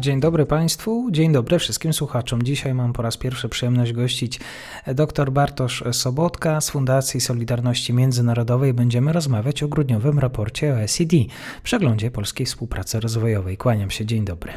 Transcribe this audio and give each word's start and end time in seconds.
Dzień 0.00 0.20
dobry 0.20 0.46
Państwu, 0.46 1.08
dzień 1.10 1.32
dobry 1.32 1.58
wszystkim 1.58 1.92
słuchaczom. 1.92 2.42
Dzisiaj 2.42 2.74
mam 2.74 2.92
po 2.92 3.02
raz 3.02 3.16
pierwszy 3.16 3.48
przyjemność 3.48 3.92
gościć 3.92 4.40
dr 4.86 5.32
Bartosz 5.32 5.84
Sobotka 5.92 6.60
z 6.60 6.70
Fundacji 6.70 7.20
Solidarności 7.20 7.92
Międzynarodowej. 7.92 8.74
Będziemy 8.74 9.12
rozmawiać 9.12 9.62
o 9.62 9.68
grudniowym 9.68 10.18
raporcie 10.18 10.74
OECD, 10.74 11.16
przeglądzie 11.62 12.10
polskiej 12.10 12.46
współpracy 12.46 13.00
rozwojowej. 13.00 13.56
Kłaniam 13.56 13.90
się, 13.90 14.06
dzień 14.06 14.24
dobry. 14.24 14.52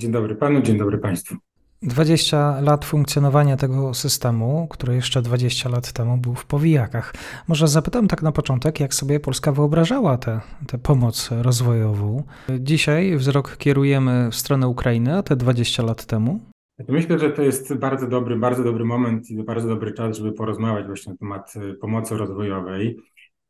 Dzień 0.00 0.12
dobry 0.12 0.34
Panu, 0.34 0.62
dzień 0.62 0.78
dobry 0.78 0.98
Państwu. 0.98 1.36
20 1.82 2.60
lat 2.60 2.84
funkcjonowania 2.84 3.56
tego 3.56 3.94
systemu, 3.94 4.66
który 4.70 4.94
jeszcze 4.94 5.22
20 5.22 5.68
lat 5.68 5.92
temu 5.92 6.16
był 6.16 6.34
w 6.34 6.46
powijakach. 6.46 7.14
Może 7.48 7.68
zapytam 7.68 8.08
tak 8.08 8.22
na 8.22 8.32
początek, 8.32 8.80
jak 8.80 8.94
sobie 8.94 9.20
Polska 9.20 9.52
wyobrażała 9.52 10.18
tę 10.18 10.40
pomoc 10.82 11.28
rozwojową. 11.42 12.22
Dzisiaj 12.58 13.16
wzrok 13.16 13.56
kierujemy 13.56 14.30
w 14.30 14.34
stronę 14.34 14.68
Ukrainy, 14.68 15.16
a 15.16 15.22
te 15.22 15.36
20 15.36 15.82
lat 15.82 16.06
temu? 16.06 16.40
Myślę, 16.88 17.18
że 17.18 17.30
to 17.30 17.42
jest 17.42 17.74
bardzo 17.74 18.06
dobry, 18.06 18.36
bardzo 18.36 18.64
dobry 18.64 18.84
moment 18.84 19.30
i 19.30 19.44
bardzo 19.44 19.68
dobry 19.68 19.92
czas, 19.92 20.16
żeby 20.16 20.32
porozmawiać 20.32 20.86
właśnie 20.86 21.12
na 21.12 21.18
temat 21.18 21.52
y, 21.56 21.74
pomocy 21.74 22.16
rozwojowej. 22.16 22.98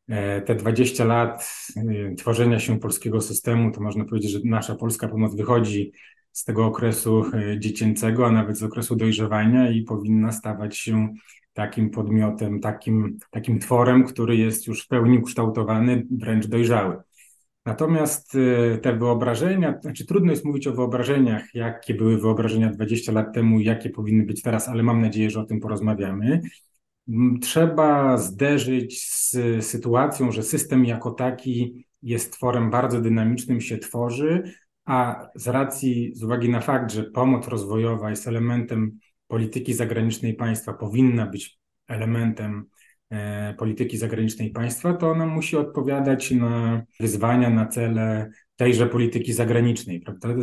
E, 0.09 0.41
te 0.41 0.55
20 0.55 1.05
lat 1.05 1.47
y, 1.77 2.15
tworzenia 2.17 2.59
się 2.59 2.79
polskiego 2.79 3.21
systemu, 3.21 3.71
to 3.71 3.81
można 3.81 4.05
powiedzieć, 4.05 4.31
że 4.31 4.39
nasza 4.45 4.75
polska 4.75 5.07
pomoc 5.07 5.35
wychodzi 5.35 5.91
z 6.31 6.43
tego 6.43 6.65
okresu 6.65 7.23
e, 7.33 7.59
dziecięcego, 7.59 8.27
a 8.27 8.31
nawet 8.31 8.57
z 8.57 8.63
okresu 8.63 8.95
dojrzewania 8.95 9.71
i 9.71 9.81
powinna 9.81 10.31
stawać 10.31 10.77
się 10.77 11.13
takim 11.53 11.89
podmiotem, 11.89 12.59
takim, 12.59 13.17
takim 13.31 13.59
tworem, 13.59 14.03
który 14.03 14.35
jest 14.35 14.67
już 14.67 14.85
w 14.85 14.87
pełni 14.87 15.17
ukształtowany, 15.17 16.07
wręcz 16.11 16.47
dojrzały. 16.47 16.97
Natomiast 17.65 18.35
e, 18.35 18.77
te 18.77 18.95
wyobrażenia, 18.95 19.79
znaczy 19.81 20.05
trudno 20.05 20.31
jest 20.31 20.45
mówić 20.45 20.67
o 20.67 20.73
wyobrażeniach, 20.73 21.55
jakie 21.55 21.93
były 21.93 22.17
wyobrażenia 22.17 22.69
20 22.69 23.11
lat 23.11 23.33
temu 23.33 23.59
i 23.59 23.63
jakie 23.63 23.89
powinny 23.89 24.25
być 24.25 24.41
teraz, 24.41 24.69
ale 24.69 24.83
mam 24.83 25.01
nadzieję, 25.01 25.29
że 25.29 25.39
o 25.39 25.45
tym 25.45 25.59
porozmawiamy. 25.59 26.41
Trzeba 27.41 28.17
zderzyć 28.17 29.05
z 29.05 29.37
sytuacją, 29.65 30.31
że 30.31 30.43
system 30.43 30.85
jako 30.85 31.11
taki 31.11 31.85
jest 32.03 32.33
tworem 32.33 32.69
bardzo 32.69 33.01
dynamicznym, 33.01 33.61
się 33.61 33.77
tworzy, 33.77 34.43
a 34.85 35.27
z 35.35 35.47
racji, 35.47 36.11
z 36.15 36.23
uwagi 36.23 36.49
na 36.49 36.59
fakt, 36.59 36.91
że 36.91 37.03
pomoc 37.03 37.47
rozwojowa 37.47 38.09
jest 38.09 38.27
elementem 38.27 38.99
polityki 39.27 39.73
zagranicznej 39.73 40.33
państwa, 40.33 40.73
powinna 40.73 41.25
być 41.25 41.59
elementem 41.87 42.65
e, 43.09 43.53
polityki 43.53 43.97
zagranicznej 43.97 44.51
państwa, 44.51 44.93
to 44.93 45.11
ona 45.11 45.25
musi 45.25 45.57
odpowiadać 45.57 46.31
na 46.31 46.83
wyzwania, 46.99 47.49
na 47.49 47.65
cele 47.65 48.31
tejże 48.55 48.87
polityki 48.87 49.33
zagranicznej, 49.33 49.99
prawda? 49.99 50.29
E, 50.29 50.35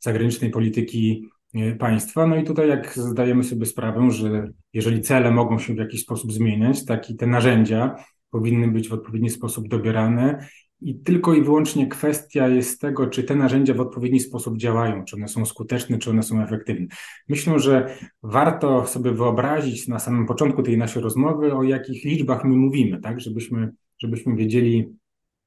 zagranicznej 0.00 0.50
polityki 0.50 1.28
e, 1.54 1.74
państwa. 1.74 2.26
No 2.26 2.36
i 2.36 2.44
tutaj 2.44 2.68
jak 2.68 2.94
zdajemy 2.94 3.44
sobie 3.44 3.66
sprawę, 3.66 4.10
że 4.10 4.48
jeżeli 4.72 5.00
cele 5.00 5.30
mogą 5.30 5.58
się 5.58 5.74
w 5.74 5.78
jakiś 5.78 6.02
sposób 6.02 6.32
zmieniać, 6.32 6.84
tak 6.84 7.10
i 7.10 7.16
te 7.16 7.26
narzędzia 7.26 7.96
powinny 8.30 8.68
być 8.68 8.88
w 8.88 8.92
odpowiedni 8.92 9.30
sposób 9.30 9.68
dobierane 9.68 10.46
i 10.82 10.94
tylko 10.94 11.34
i 11.34 11.42
wyłącznie 11.42 11.86
kwestia 11.86 12.48
jest 12.48 12.80
tego, 12.80 13.06
czy 13.06 13.24
te 13.24 13.34
narzędzia 13.34 13.74
w 13.74 13.80
odpowiedni 13.80 14.20
sposób 14.20 14.58
działają, 14.58 15.04
czy 15.04 15.16
one 15.16 15.28
są 15.28 15.46
skuteczne, 15.46 15.98
czy 15.98 16.10
one 16.10 16.22
są 16.22 16.42
efektywne. 16.42 16.86
Myślę, 17.28 17.58
że 17.58 17.96
warto 18.22 18.86
sobie 18.86 19.12
wyobrazić 19.12 19.88
na 19.88 19.98
samym 19.98 20.26
początku 20.26 20.62
tej 20.62 20.78
naszej 20.78 21.02
rozmowy, 21.02 21.54
o 21.54 21.62
jakich 21.62 22.04
liczbach 22.04 22.44
my 22.44 22.56
mówimy, 22.56 23.00
tak, 23.00 23.20
żebyśmy, 23.20 23.70
żebyśmy 23.98 24.36
wiedzieli, 24.36 24.88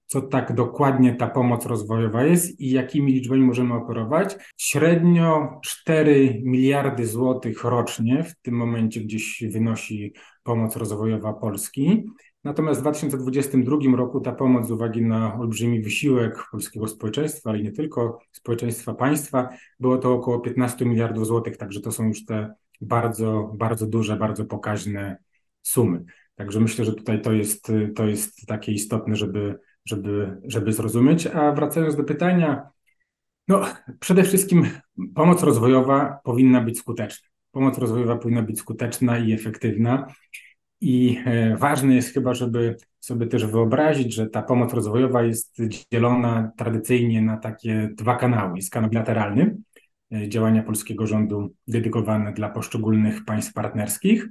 co 0.06 0.22
tak 0.22 0.56
dokładnie 0.56 1.16
ta 1.16 1.28
pomoc 1.28 1.66
rozwojowa 1.66 2.24
jest 2.24 2.60
i 2.60 2.72
jakimi 2.72 3.14
liczbami 3.14 3.42
możemy 3.42 3.74
operować. 3.74 4.36
Średnio 4.58 5.60
4 5.64 6.42
miliardy 6.44 7.08
złotych 7.08 7.64
rocznie 7.64 8.24
w 8.24 8.36
tym 8.42 8.56
momencie 8.56 9.02
gdzieś 9.02 9.44
wynosi 9.52 10.14
pomoc 10.44 10.76
rozwojowa 10.76 11.34
Polski. 11.34 12.04
Natomiast 12.44 12.80
w 12.80 12.82
2022 12.82 13.98
roku 13.98 14.20
ta 14.22 14.32
pomoc 14.32 14.68
z 14.68 14.72
uwagi 14.72 15.02
na 15.02 15.40
olbrzymi 15.40 15.82
wysiłek 15.82 16.48
polskiego 16.52 16.88
społeczeństwa, 16.88 17.50
ale 17.50 17.60
nie 17.64 17.72
tylko 17.72 18.20
społeczeństwa 18.32 18.94
państwa, 18.94 19.50
było 19.80 19.98
to 19.98 20.14
około 20.14 20.40
15 20.40 20.86
miliardów 20.86 21.28
złotych, 21.28 21.58
także 21.58 21.82
to 21.82 21.92
są 21.92 22.08
już 22.08 22.26
te 22.26 22.54
bardzo, 22.82 23.52
bardzo 23.56 23.88
duże, 23.88 24.16
bardzo 24.16 24.46
pokaźne 24.46 25.18
sumy. 25.62 26.04
Także 26.36 26.60
myślę, 26.60 26.86
że 26.86 26.94
tutaj 26.94 27.22
to 27.22 27.32
jest, 27.32 27.68
to 27.96 28.06
jest 28.06 28.46
takie 28.48 28.72
istotne, 28.72 29.16
żeby, 29.16 29.60
żeby, 29.86 30.38
żeby 30.44 30.74
zrozumieć. 30.74 31.28
A 31.28 31.52
wracając 31.52 31.96
do 31.96 32.04
pytania, 32.04 32.70
no 33.48 33.62
przede 34.00 34.24
wszystkim 34.24 34.68
pomoc 35.16 35.44
rozwojowa 35.44 36.20
powinna 36.24 36.62
być 36.62 36.80
skuteczna. 36.80 37.30
Pomoc 37.52 37.78
rozwojowa 37.78 38.16
powinna 38.16 38.42
być 38.42 38.60
skuteczna 38.60 39.18
i 39.18 39.34
efektywna. 39.34 40.08
I 40.84 41.20
e, 41.26 41.58
ważne 41.58 41.96
jest 41.96 42.14
chyba, 42.14 42.34
żeby 42.34 42.78
sobie 43.00 43.28
też 43.28 43.46
wyobrazić, 43.46 44.14
że 44.14 44.28
ta 44.28 44.42
pomoc 44.42 44.74
rozwojowa 44.74 45.24
jest 45.24 45.58
dzielona 45.92 46.52
tradycyjnie 46.58 47.22
na 47.22 47.38
takie 47.38 47.90
dwa 47.98 48.16
kanały. 48.16 48.56
Jest 48.56 48.70
kanał 48.70 48.90
bilateralny, 48.90 49.58
e, 50.14 50.30
działania 50.30 50.64
polskiego 50.64 51.08
rządu 51.08 51.56
dedykowane 51.68 52.34
dla 52.34 52.50
poszczególnych 52.50 53.26
państw 53.26 53.54
partnerskich. 53.54 54.30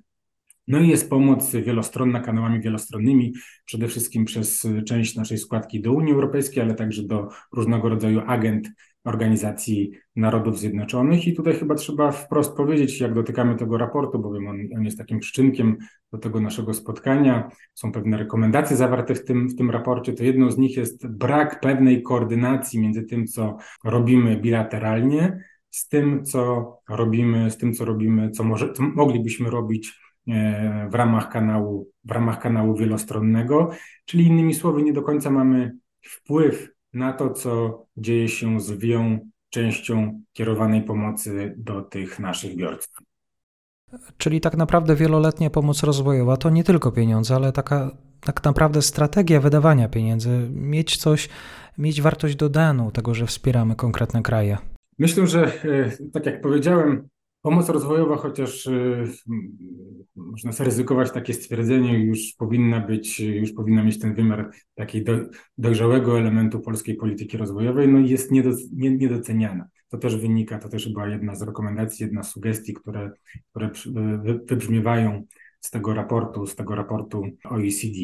No 0.69 0.81
i 0.81 0.89
jest 0.89 1.11
pomoc 1.11 1.53
wielostronna 1.53 2.21
kanałami 2.21 2.61
wielostronnymi, 2.61 3.33
przede 3.65 3.89
wszystkim 3.89 4.25
przez 4.25 4.67
część 4.87 5.17
naszej 5.17 5.39
składki 5.39 5.81
do 5.83 5.93
Unii 5.93 6.13
Europejskiej, 6.13 6.63
ale 6.63 6.75
także 6.75 7.03
do 7.03 7.29
różnego 7.53 7.89
rodzaju 7.89 8.23
agent 8.27 8.69
Organizacji 9.05 9.91
Narodów 10.17 10.59
Zjednoczonych. 10.59 11.27
I 11.27 11.35
tutaj 11.35 11.55
chyba 11.55 11.75
trzeba 11.75 12.13
wprost 12.13 12.57
powiedzieć, 12.57 13.01
jak 13.01 13.15
dotykamy 13.15 13.55
tego 13.55 13.79
raportu, 13.79 14.19
bowiem 14.19 14.47
on, 14.47 14.59
on 14.77 14.85
jest 14.85 14.99
takim 14.99 15.19
przyczynkiem 15.19 15.77
do 16.13 16.19
tego 16.19 16.41
naszego 16.41 16.75
spotkania. 16.75 17.51
Są 17.75 17.93
pewne 17.93 18.17
rekomendacje 18.17 18.77
zawarte 18.77 19.15
w 19.15 19.25
tym, 19.25 19.49
w 19.49 19.57
tym 19.57 19.71
raporcie. 19.71 20.13
To 20.13 20.25
jedną 20.25 20.51
z 20.51 20.59
nich 20.59 20.77
jest 20.77 21.07
brak 21.07 21.61
pewnej 21.61 22.03
koordynacji 22.03 22.81
między 22.81 23.03
tym, 23.03 23.27
co 23.27 23.57
robimy 23.85 24.37
bilateralnie, 24.37 25.45
z 25.71 25.89
tym, 25.89 26.25
co 26.25 26.73
robimy, 26.89 27.51
z 27.51 27.57
tym, 27.57 27.75
co 27.75 27.85
robimy, 27.85 28.31
co, 28.31 28.45
może, 28.45 28.73
co 28.73 28.83
moglibyśmy 28.83 29.51
robić 29.51 30.01
e, 30.29 30.89
w 30.91 30.95
ramach 30.95 31.29
kanału, 31.29 31.89
w 32.05 32.11
ramach 32.11 32.41
kanału 32.41 32.77
wielostronnego, 32.77 33.71
czyli 34.05 34.27
innymi 34.27 34.55
słowy, 34.55 34.83
nie 34.83 34.93
do 34.93 35.03
końca 35.03 35.31
mamy 35.31 35.73
wpływ 36.01 36.72
na 36.95 37.13
to, 37.13 37.31
co 37.31 37.85
dzieje 37.97 38.29
się 38.29 38.61
z 38.61 38.73
wią 38.73 39.19
częścią 39.51 40.21
kierowanej 40.33 40.83
pomocy 40.83 41.55
do 41.57 41.83
tych 41.83 42.19
naszych 42.19 42.57
biorców. 42.57 42.99
Czyli 44.17 44.41
tak 44.41 44.57
naprawdę 44.57 44.97
wieloletnia 44.97 45.51
pomoc 45.51 45.83
rozwojowa 45.83 46.37
to 46.37 46.51
nie 46.51 46.65
tylko 46.65 46.93
pieniądze, 46.93 47.35
ale 47.35 47.53
taka 47.53 47.91
tak 48.21 48.45
naprawdę 48.45 48.83
strategia 48.83 49.41
wydawania 49.41 49.89
pieniędzy, 49.89 50.49
mieć 50.51 50.97
coś, 50.97 51.29
mieć 51.79 52.03
wartość 52.03 52.37
dodaną 52.37 52.91
tego, 52.91 53.15
że 53.15 53.27
wspieramy 53.27 53.77
konkretne 53.77 54.23
kraje. 54.23 54.59
Myślę, 54.99 55.27
że 55.27 55.65
e, 55.65 56.11
tak 56.13 56.27
jak 56.27 56.41
powiedziałem, 56.41 57.09
Pomoc 57.43 57.69
rozwojowa, 57.69 58.17
chociaż 58.17 58.67
y, 58.67 59.05
można 60.17 60.53
zaryzykować 60.53 61.13
takie 61.13 61.35
stwierdzenie, 61.35 61.99
już 61.99 62.35
powinna 62.39 62.81
być, 62.81 63.21
już 63.21 63.53
powinna 63.53 63.85
mieć 63.85 63.99
ten 63.99 64.15
wymiar 64.15 64.51
takiej 64.75 65.05
do, 65.05 65.13
dojrzałego 65.59 66.19
elementu 66.19 66.61
polskiej 66.61 66.95
polityki 66.95 67.37
rozwojowej, 67.37 67.89
no 67.89 67.99
jest 67.99 68.31
niedo, 68.31 68.51
nie, 68.73 68.91
niedoceniana. 68.97 69.69
To 69.89 69.99
też 69.99 70.17
wynika, 70.17 70.59
to 70.59 70.69
też 70.69 70.93
była 70.93 71.09
jedna 71.09 71.35
z 71.35 71.43
rekomendacji, 71.43 72.05
jedna 72.05 72.23
z 72.23 72.31
sugestii, 72.31 72.75
które, 72.75 73.11
które 73.51 73.71
wybrzmiewają 74.49 75.25
z 75.61 75.71
tego 75.71 75.95
raportu, 75.95 76.47
z 76.47 76.57
tego 76.57 76.75
raportu 76.75 77.25
OECD. 77.45 77.99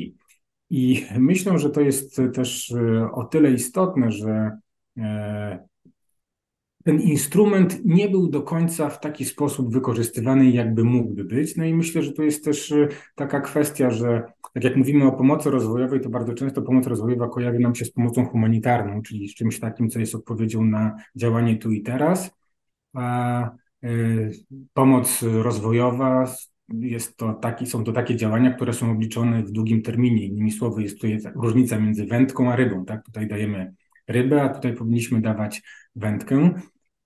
I 0.70 1.04
myślę, 1.18 1.58
że 1.58 1.70
to 1.70 1.80
jest 1.80 2.20
też 2.34 2.70
y, 2.70 3.10
o 3.12 3.24
tyle 3.24 3.52
istotne, 3.52 4.12
że 4.12 4.58
e, 4.98 5.68
ten 6.88 7.00
instrument 7.00 7.84
nie 7.84 8.08
był 8.08 8.28
do 8.28 8.42
końca 8.42 8.90
w 8.90 9.00
taki 9.00 9.24
sposób 9.24 9.72
wykorzystywany, 9.72 10.50
jakby 10.50 10.84
mógłby 10.84 11.24
być. 11.24 11.56
No 11.56 11.64
i 11.64 11.74
myślę, 11.74 12.02
że 12.02 12.12
to 12.12 12.22
jest 12.22 12.44
też 12.44 12.72
e, 12.72 12.88
taka 13.14 13.40
kwestia, 13.40 13.90
że 13.90 14.22
tak 14.54 14.64
jak 14.64 14.76
mówimy 14.76 15.04
o 15.04 15.12
pomocy 15.12 15.50
rozwojowej, 15.50 16.00
to 16.00 16.08
bardzo 16.08 16.34
często 16.34 16.62
pomoc 16.62 16.86
rozwojowa 16.86 17.28
kojarzy 17.28 17.58
nam 17.58 17.74
się 17.74 17.84
z 17.84 17.90
pomocą 17.92 18.26
humanitarną, 18.26 19.02
czyli 19.02 19.28
z 19.28 19.34
czymś 19.34 19.60
takim, 19.60 19.90
co 19.90 19.98
jest 19.98 20.14
odpowiedzią 20.14 20.64
na 20.64 20.96
działanie 21.16 21.56
tu 21.56 21.72
i 21.72 21.82
teraz. 21.82 22.30
A 22.94 23.42
e, 23.82 23.88
pomoc 24.74 25.22
rozwojowa 25.22 26.34
jest 26.68 27.16
to 27.16 27.34
taki, 27.34 27.66
są 27.66 27.84
to 27.84 27.92
takie 27.92 28.16
działania, 28.16 28.50
które 28.50 28.72
są 28.72 28.90
obliczone 28.90 29.42
w 29.42 29.50
długim 29.50 29.82
terminie. 29.82 30.26
Innymi 30.26 30.52
słowy, 30.52 30.82
jest 30.82 30.94
tutaj 30.94 31.18
różnica 31.34 31.78
między 31.78 32.06
wędką 32.06 32.52
a 32.52 32.56
rybą. 32.56 32.84
Tak? 32.84 33.04
Tutaj 33.04 33.28
dajemy 33.28 33.74
rybę, 34.06 34.42
a 34.42 34.48
tutaj 34.48 34.74
powinniśmy 34.74 35.20
dawać 35.20 35.62
wędkę. 35.96 36.50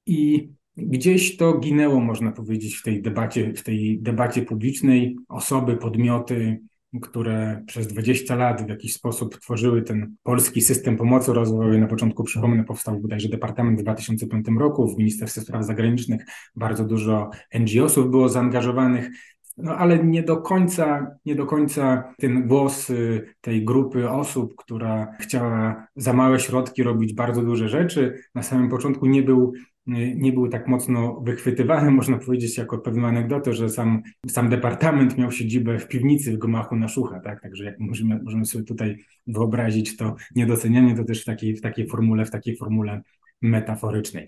I 0.07 0.51
gdzieś 0.77 1.37
to 1.37 1.59
ginęło, 1.59 2.01
można 2.01 2.33
powiedzieć, 2.33 2.77
w 2.77 2.83
tej 2.83 3.03
debacie, 3.03 3.53
w 3.55 3.63
tej 3.63 3.99
debacie 4.03 4.43
publicznej. 4.43 5.17
Osoby, 5.29 5.77
podmioty, 5.77 6.61
które 7.01 7.65
przez 7.67 7.87
20 7.87 8.35
lat 8.35 8.67
w 8.67 8.69
jakiś 8.69 8.95
sposób 8.95 9.39
tworzyły 9.39 9.83
ten 9.83 10.15
polski 10.23 10.61
system 10.61 10.97
pomocy 10.97 11.33
rozwojowej. 11.33 11.81
Na 11.81 11.87
początku, 11.87 12.25
przypomnę, 12.25 12.65
powstał 12.65 13.01
bodajże 13.01 13.29
Departament 13.29 13.81
w 13.81 13.83
2005 13.83 14.47
roku, 14.59 14.89
w 14.89 14.99
Ministerstwie 14.99 15.41
Spraw 15.41 15.65
Zagranicznych 15.65 16.25
bardzo 16.57 16.85
dużo 16.85 17.31
NGO-sów 17.55 18.11
było 18.11 18.29
zaangażowanych. 18.29 19.11
No 19.57 19.77
ale 19.77 20.05
nie 20.05 20.23
do 20.23 20.37
końca, 20.37 21.17
nie 21.25 21.35
do 21.35 21.47
końca 21.47 22.15
ten 22.19 22.49
głos 22.49 22.91
y, 22.91 23.35
tej 23.41 23.65
grupy 23.65 24.11
osób, 24.11 24.55
która 24.57 25.17
chciała 25.21 25.87
za 25.97 26.13
małe 26.13 26.41
środki 26.41 26.83
robić 26.83 27.15
bardzo 27.15 27.43
duże 27.43 27.69
rzeczy, 27.69 28.19
na 28.35 28.43
samym 28.43 28.69
początku 28.69 29.07
nie 29.07 29.23
był 29.23 29.53
nie 29.87 30.33
był 30.33 30.49
tak 30.49 30.69
mocno 30.69 31.21
wychwytywany, 31.21 31.91
można 32.01 32.19
powiedzieć 32.19 32.59
jako 32.59 32.79
pewną 32.79 33.09
anegdotę, 33.09 33.53
że 33.53 33.69
sam, 33.69 34.03
sam 34.29 34.49
departament 34.49 35.19
miał 35.19 35.31
siedzibę 35.31 35.79
w 35.79 35.89
piwnicy 35.89 36.33
w 36.33 36.39
gmachu 36.39 36.77
na 36.77 36.89
Szucha, 36.89 37.21
tak? 37.21 37.41
Także 37.43 37.65
jak 37.65 37.81
możemy, 37.81 38.21
możemy 38.23 38.45
sobie 38.45 38.65
tutaj 38.65 38.97
wyobrazić 39.27 39.97
to 39.97 40.15
niedocenianie, 40.35 40.97
to 40.97 41.05
też 41.05 41.23
w 41.23 41.25
takiej, 41.25 41.57
w 41.57 41.61
takiej 41.61 41.89
formule, 41.89 42.25
w 42.25 42.31
takiej 42.31 42.57
formule 42.57 43.03
metaforycznej. 43.43 44.27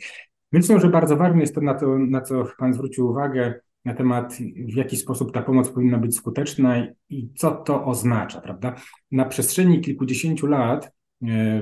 Myślę, 0.53 0.81
że 0.81 0.89
bardzo 0.89 1.17
ważne 1.17 1.41
jest 1.41 1.55
to, 1.55 1.61
na, 1.61 1.75
to, 1.75 1.99
na 1.99 2.21
co 2.21 2.47
Pan 2.59 2.75
zwrócił 2.75 3.07
uwagę, 3.07 3.55
na 3.85 3.95
temat, 3.95 4.39
w 4.73 4.77
jaki 4.77 4.97
sposób 4.97 5.33
ta 5.33 5.43
pomoc 5.43 5.69
powinna 5.69 5.99
być 5.99 6.17
skuteczna 6.17 6.87
i 7.11 7.29
co 7.37 7.51
to 7.51 7.85
oznacza, 7.85 8.41
prawda? 8.41 8.75
Na 9.13 9.25
przestrzeni 9.25 9.81
kilkudziesięciu 9.81 10.47
lat 10.47 10.93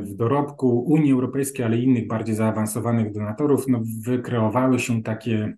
w 0.02 0.14
dorobku 0.14 0.80
Unii 0.80 1.12
Europejskiej, 1.12 1.64
ale 1.64 1.78
innych 1.78 2.06
bardziej 2.06 2.34
zaawansowanych 2.34 3.12
donatorów, 3.12 3.68
no, 3.68 3.80
wykreowały 4.04 4.78
się 4.78 5.02
takie 5.02 5.56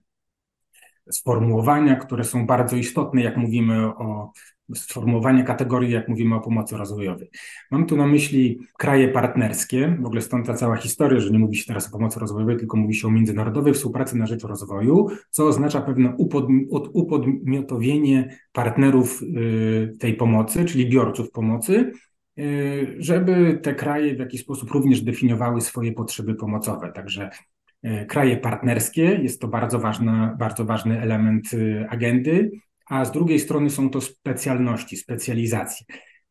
sformułowania, 1.11 1.97
które 1.97 2.25
są 2.25 2.47
bardzo 2.47 2.77
istotne, 2.77 3.23
jak 3.23 3.37
mówimy 3.37 3.87
o 3.87 4.33
sformułowania 4.75 5.43
kategorii, 5.43 5.93
jak 5.93 6.09
mówimy 6.09 6.35
o 6.35 6.41
pomocy 6.41 6.77
rozwojowej. 6.77 7.31
Mam 7.71 7.87
tu 7.87 7.97
na 7.97 8.07
myśli 8.07 8.59
kraje 8.79 9.09
partnerskie, 9.09 9.97
w 10.01 10.07
ogóle 10.07 10.23
stąd 10.23 10.47
ta 10.47 10.55
cała 10.55 10.77
historia, 10.77 11.21
że 11.21 11.31
nie 11.31 11.39
mówi 11.39 11.57
się 11.57 11.65
teraz 11.67 11.89
o 11.89 11.91
pomocy 11.91 12.21
rozwojowej, 12.21 12.57
tylko 12.57 12.77
mówi 12.77 12.95
się 12.95 13.09
o 13.09 13.11
międzynarodowej 13.11 13.75
współpracy 13.75 14.17
na 14.17 14.27
rzecz 14.27 14.45
rozwoju, 14.45 15.09
co 15.31 15.47
oznacza 15.47 15.81
pewne 15.81 16.17
upodmiotowienie 16.93 18.39
partnerów 18.53 19.23
y, 19.23 19.97
tej 19.99 20.15
pomocy, 20.15 20.65
czyli 20.65 20.91
biorców 20.91 21.31
pomocy, 21.31 21.93
żeby 22.99 23.59
te 23.63 23.75
kraje 23.75 24.15
w 24.15 24.19
jakiś 24.19 24.41
sposób 24.41 24.71
również 24.71 25.01
definiowały 25.01 25.61
swoje 25.61 25.93
potrzeby 25.93 26.35
pomocowe. 26.35 26.93
Także 26.93 27.31
y, 27.85 28.07
kraje 28.09 28.37
partnerskie 28.37 29.03
jest 29.03 29.41
to 29.41 29.49
bardzo, 29.49 29.79
ważna, 29.79 30.37
bardzo 30.39 30.65
ważny 30.65 31.01
element 31.01 31.53
y, 31.53 31.87
agendy, 31.91 32.51
a 32.89 33.05
z 33.05 33.13
drugiej 33.13 33.41
strony 33.41 33.71
są 33.71 33.91
to 33.91 34.01
specjalności, 34.01 34.97
specjalizacje. 34.97 35.87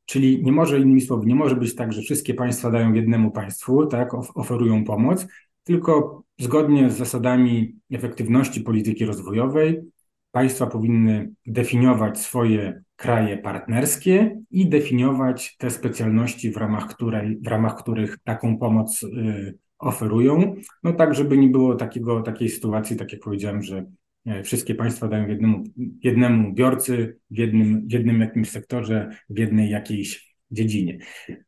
Czyli 0.06 0.44
nie 0.44 0.52
może, 0.52 0.80
innymi 0.80 1.02
słowy, 1.02 1.26
nie 1.26 1.36
może 1.36 1.56
być 1.56 1.76
tak, 1.76 1.94
że 1.94 2.02
wszystkie 2.02 2.34
państwa 2.34 2.72
dają 2.72 2.94
jednemu 2.94 3.32
państwu, 3.32 3.86
tak, 3.86 4.14
oferują 4.14 4.84
pomoc, 4.84 5.28
tylko 5.64 6.24
zgodnie 6.40 6.90
z 6.90 6.98
zasadami 6.98 7.76
efektywności 7.92 8.62
polityki 8.62 9.06
rozwojowej 9.06 9.93
Państwa 10.34 10.68
powinny 10.68 11.32
definiować 11.46 12.20
swoje 12.20 12.84
kraje 12.96 13.38
partnerskie 13.38 14.42
i 14.52 14.70
definiować 14.70 15.58
te 15.58 15.70
specjalności, 15.70 16.52
w 16.52 16.58
ramach, 16.58 16.88
której, 16.88 17.38
w 17.42 17.48
ramach 17.48 17.76
których 17.76 18.18
taką 18.24 18.58
pomoc 18.58 19.04
y, 19.04 19.58
oferują. 19.80 20.56
No 20.84 20.94
tak, 20.94 21.16
żeby 21.16 21.38
nie 21.38 21.48
było 21.48 21.76
takiego, 21.76 22.22
takiej 22.22 22.50
sytuacji, 22.50 22.96
tak 22.96 23.12
jak 23.12 23.22
powiedziałem, 23.22 23.64
że 23.64 23.86
e, 24.26 24.44
wszystkie 24.44 24.76
państwa 24.76 25.08
dają 25.08 25.28
jednemu, 25.28 25.64
jednemu 26.04 26.54
biorcy 26.54 27.18
w 27.32 27.38
jednym, 27.38 27.88
w 27.88 27.92
jednym 27.92 28.22
jakimś 28.22 28.50
sektorze, 28.50 29.10
w 29.30 29.40
jednej 29.40 29.70
jakiejś 29.70 30.36
dziedzinie. 30.52 30.98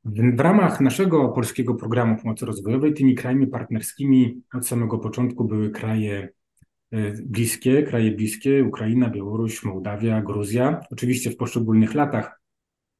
W, 0.03 0.35
w, 0.35 0.39
ramach 0.39 0.81
naszego 0.81 1.29
polskiego 1.29 1.75
programu 1.75 2.17
pomocy 2.21 2.45
rozwojowej 2.45 2.93
tymi 2.93 3.15
krajami 3.15 3.47
partnerskimi 3.47 4.41
od 4.53 4.67
samego 4.67 4.99
początku 4.99 5.45
były 5.45 5.69
kraje 5.69 6.29
bliskie, 7.23 7.83
kraje 7.83 8.11
bliskie, 8.11 8.63
Ukraina, 8.63 9.09
Białoruś, 9.09 9.63
Mołdawia, 9.63 10.21
Gruzja. 10.21 10.79
Oczywiście 10.91 11.31
w 11.31 11.37
poszczególnych 11.37 11.93
latach 11.93 12.41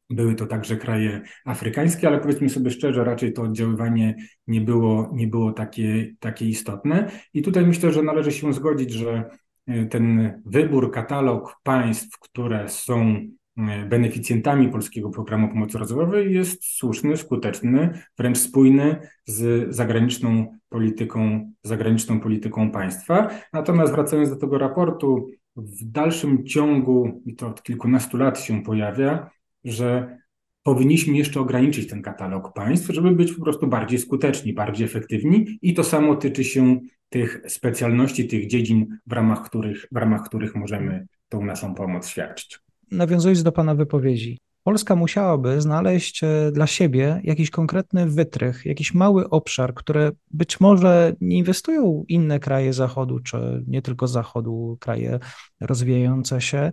były 0.09 0.35
to 0.35 0.45
także 0.45 0.77
kraje 0.77 1.21
afrykańskie, 1.45 2.07
ale 2.07 2.19
powiedzmy 2.19 2.49
sobie 2.49 2.71
szczerze, 2.71 3.03
raczej 3.03 3.33
to 3.33 3.41
oddziaływanie 3.41 4.15
nie 4.47 4.61
było, 4.61 5.11
nie 5.13 5.27
było 5.27 5.51
takie, 5.51 6.15
takie 6.19 6.45
istotne. 6.45 7.11
I 7.33 7.41
tutaj 7.41 7.65
myślę, 7.65 7.93
że 7.93 8.03
należy 8.03 8.31
się 8.31 8.53
zgodzić, 8.53 8.91
że 8.91 9.29
e, 9.67 9.85
ten 9.85 10.33
wybór, 10.45 10.91
katalog 10.91 11.55
państw, 11.63 12.19
które 12.19 12.69
są 12.69 13.21
E, 13.25 13.44
beneficjentami 13.90 14.69
Polskiego 14.69 15.10
Programu 15.10 15.50
Pomocy 15.50 15.78
Rozwojowej 15.78 16.34
jest 16.34 16.66
słuszny, 16.66 17.18
skuteczny, 17.18 17.90
wręcz 18.18 18.38
spójny 18.38 18.98
z 19.25 19.75
zagraniczną 19.75 20.57
polityką, 20.69 21.52
zagraniczną 21.63 22.19
polityką 22.19 22.72
państwa. 22.72 23.30
Natomiast 23.54 23.94
wracając 23.94 24.30
do 24.30 24.36
tego 24.36 24.57
raportu, 24.57 25.28
w 25.56 25.86
dalszym 25.86 26.46
ciągu, 26.46 27.22
i 27.25 27.36
to 27.36 27.48
od 27.48 27.63
kilkunastu 27.63 28.18
lat 28.18 28.40
się 28.40 28.63
pojawia, 28.63 29.30
że 29.63 30.18
powinniśmy 30.63 31.18
jeszcze 31.18 31.40
ograniczyć 31.40 31.90
ten 31.90 32.02
katalog 32.02 32.54
państw, 32.54 32.94
żeby 32.94 33.12
być 33.12 33.34
po 33.34 33.44
prostu 33.44 33.68
bardziej 33.68 34.00
skuteczni, 34.00 34.54
bardziej 34.54 34.86
efektywni 34.86 35.60
i 35.62 35.74
to 35.74 35.84
samo 35.84 36.16
tyczy 36.16 36.44
się 36.44 36.80
tych 37.10 37.42
specjalności, 37.48 38.28
tych 38.28 38.48
dziedzin, 38.48 38.98
w 39.07 39.12
ramach 39.12 39.44
których, 39.44 39.88
w 39.92 39.98
ramach 39.98 40.24
których 40.24 40.56
możemy 40.56 41.07
tą 41.30 41.46
naszą 41.46 41.75
pomoc 41.75 42.07
świadczyć 42.07 42.64
nawiązując 42.91 43.43
do 43.43 43.51
Pana 43.51 43.75
wypowiedzi, 43.75 44.37
Polska 44.65 44.95
musiałaby 44.95 45.61
znaleźć 45.61 46.23
e, 46.23 46.51
dla 46.51 46.67
siebie 46.67 47.21
jakiś 47.23 47.49
konkretny 47.49 48.09
wytrych, 48.09 48.65
jakiś 48.65 48.93
mały 48.93 49.29
obszar, 49.29 49.73
które 49.73 50.11
być 50.31 50.59
może 50.59 51.13
nie 51.21 51.37
inwestują 51.37 52.05
inne 52.07 52.39
kraje 52.39 52.73
Zachodu, 52.73 53.19
czy 53.19 53.63
nie 53.67 53.81
tylko 53.81 54.07
Zachodu, 54.07 54.77
kraje 54.79 55.19
rozwijające 55.61 56.41
się, 56.41 56.71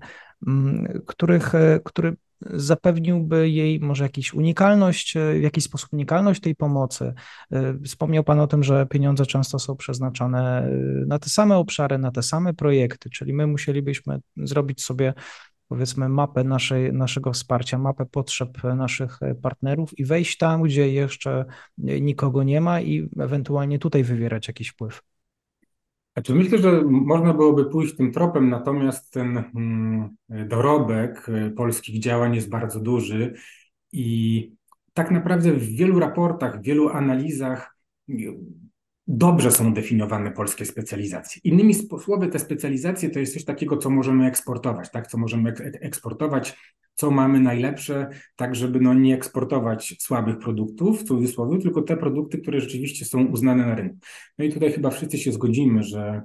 których, 1.07 1.55
e, 1.55 1.81
który 1.85 2.17
zapewniłby 2.41 3.51
jej 3.51 3.81
może 3.81 4.05
jakąś 4.05 4.35
unikalność, 4.35 5.17
e, 5.17 5.35
w 5.35 5.43
jakiś 5.43 5.65
sposób 5.65 5.93
unikalność 5.93 6.41
tej 6.41 6.55
pomocy. 6.55 7.15
Wspomniał 7.85 8.25
Pan 8.25 8.41
o 8.41 8.47
tym, 8.47 8.63
że 8.63 8.87
pieniądze 8.87 9.27
często 9.27 9.59
są 9.59 9.77
przeznaczane 9.77 10.69
na 11.07 11.19
te 11.19 11.31
same 11.31 11.57
obszary, 11.57 11.99
na 11.99 12.11
te 12.11 12.23
same 12.23 12.55
projekty, 12.55 13.11
czyli 13.11 13.33
my 13.33 13.47
musielibyśmy 13.47 14.21
zrobić 14.37 14.83
sobie 14.83 15.15
powiedzmy 15.73 16.09
mapę 16.09 16.45
naszej, 16.45 16.93
naszego 16.93 17.33
wsparcia, 17.33 17.79
mapę 17.79 18.07
potrzeb 18.07 18.65
naszych 18.77 19.19
partnerów 19.43 19.99
i 19.99 20.05
wejść 20.05 20.39
tam, 20.39 20.63
gdzie 20.63 20.93
jeszcze 20.93 21.45
nikogo 21.79 22.43
nie 22.43 22.61
ma 22.61 22.81
i 22.81 23.09
ewentualnie 23.19 23.79
tutaj 23.79 24.05
wywierać 24.05 24.49
jakiś 24.49 24.69
wpływ. 24.69 25.03
Znaczy 26.13 26.35
myślę, 26.35 26.59
że 26.59 26.83
można 26.85 27.35
byłoby 27.35 27.65
pójść 27.65 27.97
tym 27.97 28.13
tropem, 28.13 28.51
natomiast 28.51 29.13
ten 29.13 29.45
mm, 29.57 30.17
dorobek 30.49 31.27
polskich 31.57 32.01
działań 32.01 32.35
jest 32.35 32.51
bardzo 32.51 32.81
duży 32.81 33.35
i 33.93 34.51
tak 34.93 35.11
naprawdę 35.11 35.53
w 35.53 35.65
wielu 35.65 36.01
raportach, 36.01 36.61
w 36.61 36.63
wielu 36.63 36.89
analizach 36.89 37.77
dobrze 39.07 39.51
są 39.51 39.75
definiowane 39.75 40.31
polskie 40.31 40.65
specjalizacje. 40.65 41.41
Innymi 41.45 41.75
słowy, 41.75 42.29
te 42.29 42.39
specjalizacje 42.39 43.11
to 43.11 43.19
jest 43.19 43.35
coś 43.35 43.45
takiego, 43.45 43.77
co 43.77 43.91
możemy 43.91 44.27
eksportować, 44.27 44.91
tak? 44.91 45.07
co 45.07 45.19
możemy 45.19 45.53
eksportować, 45.81 46.57
co 46.95 47.11
mamy 47.11 47.41
najlepsze, 47.41 48.09
tak 48.37 48.55
żeby 48.55 48.81
no, 48.81 48.95
nie 48.95 49.15
eksportować 49.15 49.97
słabych 50.01 50.39
produktów, 50.39 51.01
w 51.01 51.05
cudzysłowie, 51.05 51.59
tylko 51.59 51.83
te 51.83 51.97
produkty, 51.97 52.39
które 52.39 52.61
rzeczywiście 52.61 53.05
są 53.05 53.25
uznane 53.25 53.67
na 53.67 53.75
rynku. 53.75 53.97
No 54.39 54.45
i 54.45 54.53
tutaj 54.53 54.73
chyba 54.73 54.91
wszyscy 54.91 55.19
się 55.19 55.33
zgodzimy, 55.33 55.83
że 55.83 56.23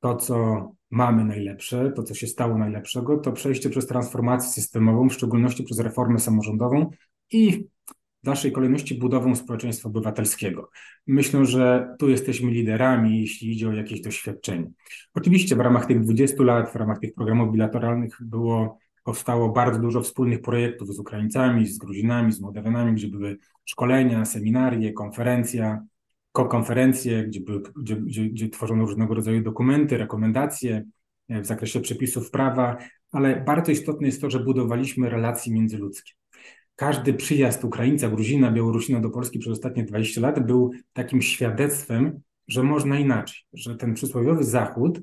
to, 0.00 0.16
co 0.16 0.68
mamy 0.90 1.24
najlepsze, 1.24 1.92
to, 1.96 2.02
co 2.02 2.14
się 2.14 2.26
stało 2.26 2.58
najlepszego, 2.58 3.18
to 3.18 3.32
przejście 3.32 3.70
przez 3.70 3.86
transformację 3.86 4.50
systemową, 4.50 5.08
w 5.08 5.14
szczególności 5.14 5.64
przez 5.64 5.78
reformę 5.78 6.18
samorządową 6.18 6.90
i 7.30 7.64
w 8.22 8.26
dalszej 8.26 8.52
kolejności 8.52 8.94
budową 8.94 9.36
społeczeństwa 9.36 9.88
obywatelskiego. 9.88 10.70
Myślę, 11.06 11.46
że 11.46 11.94
tu 11.98 12.08
jesteśmy 12.08 12.50
liderami, 12.50 13.20
jeśli 13.20 13.52
idzie 13.52 13.68
o 13.68 13.72
jakieś 13.72 14.00
doświadczenie. 14.00 14.70
Oczywiście 15.14 15.56
w 15.56 15.60
ramach 15.60 15.86
tych 15.86 16.00
20 16.00 16.42
lat, 16.42 16.72
w 16.72 16.76
ramach 16.76 16.98
tych 16.98 17.14
programów 17.14 17.52
bilateralnych 17.52 18.16
było, 18.20 18.78
powstało 19.04 19.48
bardzo 19.48 19.80
dużo 19.80 20.00
wspólnych 20.00 20.42
projektów 20.42 20.94
z 20.94 20.98
Ukraińcami, 20.98 21.66
z 21.66 21.78
Gruzinami, 21.78 22.32
z 22.32 22.40
Mołdawianami, 22.40 22.94
gdzie 22.94 23.08
były 23.08 23.38
szkolenia, 23.64 24.24
seminarie, 24.24 24.92
konferencja, 24.92 25.82
konferencje, 26.32 27.24
gdzie, 27.24 27.40
były, 27.40 27.62
gdzie, 27.76 27.96
gdzie, 27.96 28.24
gdzie 28.24 28.48
tworzono 28.48 28.86
różnego 28.86 29.14
rodzaju 29.14 29.42
dokumenty, 29.42 29.98
rekomendacje, 29.98 30.84
w 31.28 31.46
zakresie 31.46 31.80
przepisów 31.80 32.30
prawa, 32.30 32.76
ale 33.12 33.40
bardzo 33.40 33.72
istotne 33.72 34.06
jest 34.06 34.20
to, 34.20 34.30
że 34.30 34.40
budowaliśmy 34.40 35.10
relacje 35.10 35.52
międzyludzkie. 35.52 36.12
Każdy 36.80 37.14
przyjazd 37.14 37.64
Ukraińca, 37.64 38.08
Gruzina, 38.08 38.52
Białorusina 38.52 39.00
do 39.00 39.10
Polski 39.10 39.38
przez 39.38 39.52
ostatnie 39.52 39.84
20 39.84 40.20
lat 40.20 40.46
był 40.46 40.70
takim 40.92 41.22
świadectwem, 41.22 42.20
że 42.48 42.62
można 42.62 42.98
inaczej, 42.98 43.38
że 43.52 43.76
ten 43.76 43.94
przysłowiowy 43.94 44.44
Zachód 44.44 45.00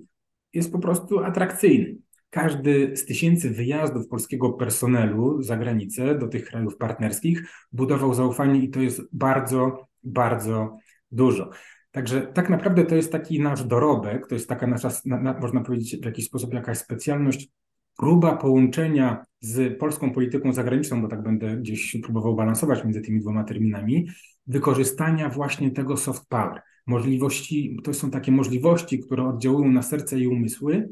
jest 0.53 0.71
po 0.71 0.79
prostu 0.79 1.19
atrakcyjny. 1.19 1.95
Każdy 2.29 2.97
z 2.97 3.05
tysięcy 3.05 3.49
wyjazdów 3.49 4.07
polskiego 4.07 4.53
personelu 4.53 5.41
za 5.41 5.57
granicę 5.57 6.15
do 6.15 6.27
tych 6.27 6.45
krajów 6.45 6.77
partnerskich 6.77 7.49
budował 7.71 8.13
zaufanie 8.13 8.59
i 8.59 8.69
to 8.69 8.79
jest 8.79 9.01
bardzo, 9.11 9.87
bardzo 10.03 10.77
dużo. 11.11 11.49
Także 11.91 12.21
tak 12.21 12.49
naprawdę 12.49 12.85
to 12.85 12.95
jest 12.95 13.11
taki 13.11 13.39
nasz 13.39 13.63
dorobek, 13.63 14.27
to 14.27 14.35
jest 14.35 14.49
taka 14.49 14.67
nasza, 14.67 14.89
na, 15.05 15.21
na, 15.21 15.39
można 15.39 15.61
powiedzieć 15.61 16.01
w 16.01 16.05
jakiś 16.05 16.25
sposób 16.25 16.53
jakaś 16.53 16.77
specjalność, 16.77 17.49
próba 17.97 18.35
połączenia 18.35 19.25
z 19.39 19.79
polską 19.79 20.11
polityką 20.11 20.53
zagraniczną, 20.53 21.01
bo 21.01 21.07
tak 21.07 21.23
będę 21.23 21.57
gdzieś 21.57 21.97
próbował 22.03 22.35
balansować 22.35 22.83
między 22.83 23.01
tymi 23.01 23.19
dwoma 23.19 23.43
terminami, 23.43 24.07
wykorzystania 24.47 25.29
właśnie 25.29 25.71
tego 25.71 25.97
soft 25.97 26.25
power. 26.29 26.61
Możliwości, 26.87 27.77
to 27.83 27.93
są 27.93 28.11
takie 28.11 28.31
możliwości, 28.31 28.99
które 28.99 29.23
oddziałują 29.23 29.71
na 29.71 29.81
serce 29.81 30.19
i 30.19 30.27
umysły, 30.27 30.89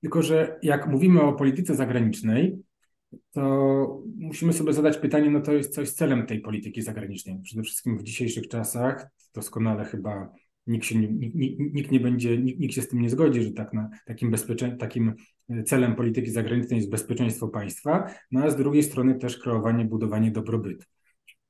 tylko 0.00 0.22
że 0.22 0.58
jak 0.62 0.88
mówimy 0.88 1.22
o 1.22 1.32
polityce 1.32 1.74
zagranicznej, 1.74 2.58
to 3.32 4.02
musimy 4.18 4.52
sobie 4.52 4.72
zadać 4.72 4.98
pytanie, 4.98 5.30
no 5.30 5.40
to 5.40 5.52
jest 5.52 5.74
coś 5.74 5.90
celem 5.90 6.26
tej 6.26 6.40
polityki 6.40 6.82
zagranicznej. 6.82 7.38
Przede 7.42 7.62
wszystkim 7.62 7.98
w 7.98 8.02
dzisiejszych 8.02 8.48
czasach, 8.48 9.06
doskonale 9.34 9.84
chyba 9.84 10.32
nikt, 10.70 10.86
się 10.86 10.98
nie, 10.98 11.08
nikt, 11.08 11.58
nikt 11.74 11.90
nie 11.90 12.00
będzie, 12.00 12.38
nikt, 12.38 12.60
nikt, 12.60 12.74
się 12.74 12.82
z 12.82 12.88
tym 12.88 13.00
nie 13.00 13.10
zgodzi, 13.10 13.42
że 13.42 13.52
tak 13.52 13.72
na, 13.72 13.90
takim, 14.06 14.30
bezpieczeństwem, 14.30 14.78
takim 14.78 15.14
celem 15.64 15.94
polityki 15.94 16.30
zagranicznej 16.30 16.76
jest 16.76 16.90
bezpieczeństwo 16.90 17.48
państwa, 17.48 18.10
no 18.30 18.42
a 18.42 18.50
z 18.50 18.56
drugiej 18.56 18.82
strony 18.82 19.14
też 19.14 19.38
kreowanie, 19.38 19.84
budowanie 19.84 20.30
dobrobytu. 20.30 20.86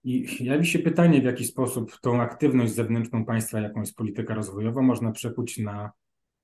I 0.04 0.44
jawi 0.44 0.66
się 0.66 0.78
pytanie, 0.78 1.20
w 1.20 1.24
jaki 1.24 1.44
sposób 1.44 2.00
tą 2.02 2.20
aktywność 2.20 2.74
zewnętrzną 2.74 3.24
państwa, 3.24 3.60
jaką 3.60 3.80
jest 3.80 3.96
polityka 3.96 4.34
rozwojowa, 4.34 4.82
można 4.82 5.12
przekuć 5.12 5.58
na 5.58 5.90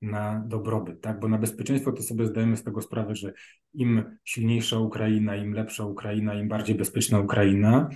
na 0.03 0.43
dobrobyt, 0.47 1.01
tak? 1.01 1.21
Bo 1.21 1.29
na 1.29 1.39
bezpieczeństwo 1.39 1.93
to 1.93 2.03
sobie 2.03 2.27
zdajemy 2.27 2.57
z 2.57 2.65
tego 2.65 2.83
sprawę, 2.83 3.15
że 3.15 3.33
im 3.75 4.05
silniejsza 4.25 4.79
Ukraina, 4.79 5.37
im 5.37 5.53
lepsza 5.53 5.85
Ukraina, 5.85 6.35
im 6.35 6.49
bardziej 6.49 6.77
bezpieczna 6.77 7.21
Ukraina 7.21 7.89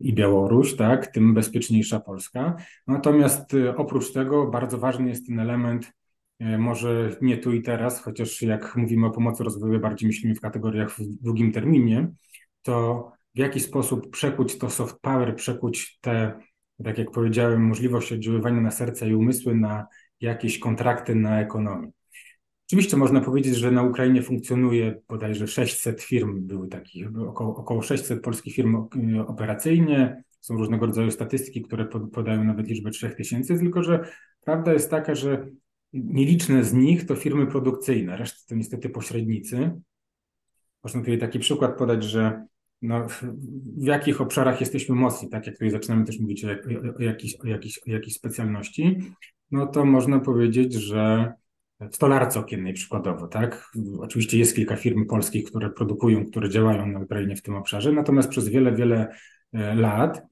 i 0.00 0.14
Białoruś, 0.14 0.76
tak, 0.76 1.06
tym 1.06 1.34
bezpieczniejsza 1.34 2.00
Polska. 2.00 2.56
Natomiast 2.86 3.54
y, 3.54 3.76
oprócz 3.76 4.12
tego 4.12 4.46
bardzo 4.46 4.78
ważny 4.78 5.08
jest 5.08 5.26
ten 5.26 5.40
element, 5.40 5.92
y, 6.42 6.58
może 6.58 7.16
nie 7.20 7.38
tu 7.38 7.52
i 7.52 7.62
teraz, 7.62 8.00
chociaż 8.00 8.42
jak 8.42 8.76
mówimy 8.76 9.06
o 9.06 9.10
pomocy 9.10 9.44
rozwojowej, 9.44 9.80
bardziej 9.80 10.06
myślimy 10.06 10.34
w 10.34 10.40
kategoriach 10.40 10.90
w 10.90 11.22
długim 11.22 11.52
terminie, 11.52 12.12
to 12.62 13.08
w 13.34 13.38
jaki 13.38 13.60
sposób 13.60 14.10
przekuć 14.10 14.58
to 14.58 14.70
soft 14.70 15.00
power, 15.00 15.36
przekuć 15.36 15.98
te, 16.00 16.40
tak 16.84 16.98
jak 16.98 17.10
powiedziałem, 17.10 17.66
możliwość 17.66 18.12
oddziaływania 18.12 18.60
na 18.60 18.70
serca 18.70 19.06
i 19.06 19.14
umysły 19.14 19.54
na 19.54 19.86
jakieś 20.20 20.58
kontrakty 20.58 21.14
na 21.14 21.40
ekonomię. 21.40 21.90
Oczywiście 22.72 22.96
można 22.96 23.20
powiedzieć, 23.20 23.56
że 23.56 23.70
na 23.70 23.82
Ukrainie 23.82 24.22
funkcjonuje 24.22 25.00
bodajże 25.08 25.46
600 25.46 26.02
firm, 26.02 26.46
były 26.46 26.68
takich, 26.68 27.06
około, 27.28 27.56
około 27.56 27.82
600 27.82 28.22
polskich 28.22 28.54
firm 28.54 28.88
operacyjnie. 29.26 30.22
Są 30.40 30.56
różnego 30.56 30.86
rodzaju 30.86 31.10
statystyki, 31.10 31.62
które 31.62 31.84
podają 32.12 32.44
nawet 32.44 32.68
liczbę 32.68 32.90
3000, 32.90 33.58
tylko 33.58 33.82
że 33.82 34.04
prawda 34.44 34.72
jest 34.72 34.90
taka, 34.90 35.14
że 35.14 35.46
nieliczne 35.92 36.64
z 36.64 36.72
nich 36.72 37.06
to 37.06 37.16
firmy 37.16 37.46
produkcyjne, 37.46 38.16
reszta 38.16 38.38
to 38.48 38.54
niestety 38.54 38.88
pośrednicy. 38.88 39.70
Można 40.84 41.00
tutaj 41.00 41.18
taki 41.18 41.38
przykład 41.38 41.78
podać, 41.78 42.04
że 42.04 42.46
no, 42.82 43.08
w 43.08 43.22
jakich 43.76 44.20
obszarach 44.20 44.60
jesteśmy 44.60 44.94
mocni, 44.94 45.28
tak 45.28 45.46
jak 45.46 45.54
tutaj 45.54 45.70
zaczynamy 45.70 46.04
też 46.04 46.20
mówić 46.20 46.44
o, 46.44 46.48
o, 46.48 46.96
o, 46.98 47.02
jakiejś, 47.02 47.34
o, 47.34 47.42
o 47.86 47.90
jakiejś 47.90 48.14
specjalności, 48.14 48.98
no 49.50 49.66
to 49.66 49.84
można 49.84 50.20
powiedzieć, 50.20 50.74
że 50.74 51.32
w 51.90 51.96
stolarce 51.96 52.40
okiennej 52.40 52.72
przykładowo, 52.72 53.28
tak? 53.28 53.72
Oczywiście 54.00 54.38
jest 54.38 54.56
kilka 54.56 54.76
firm 54.76 55.06
polskich, 55.06 55.44
które 55.44 55.70
produkują, 55.70 56.26
które 56.26 56.50
działają 56.50 56.86
na 56.86 57.00
Ukrainie 57.00 57.36
w 57.36 57.42
tym 57.42 57.54
obszarze, 57.54 57.92
natomiast 57.92 58.28
przez 58.28 58.48
wiele, 58.48 58.72
wiele 58.72 59.08
e, 59.52 59.74
lat 59.74 60.22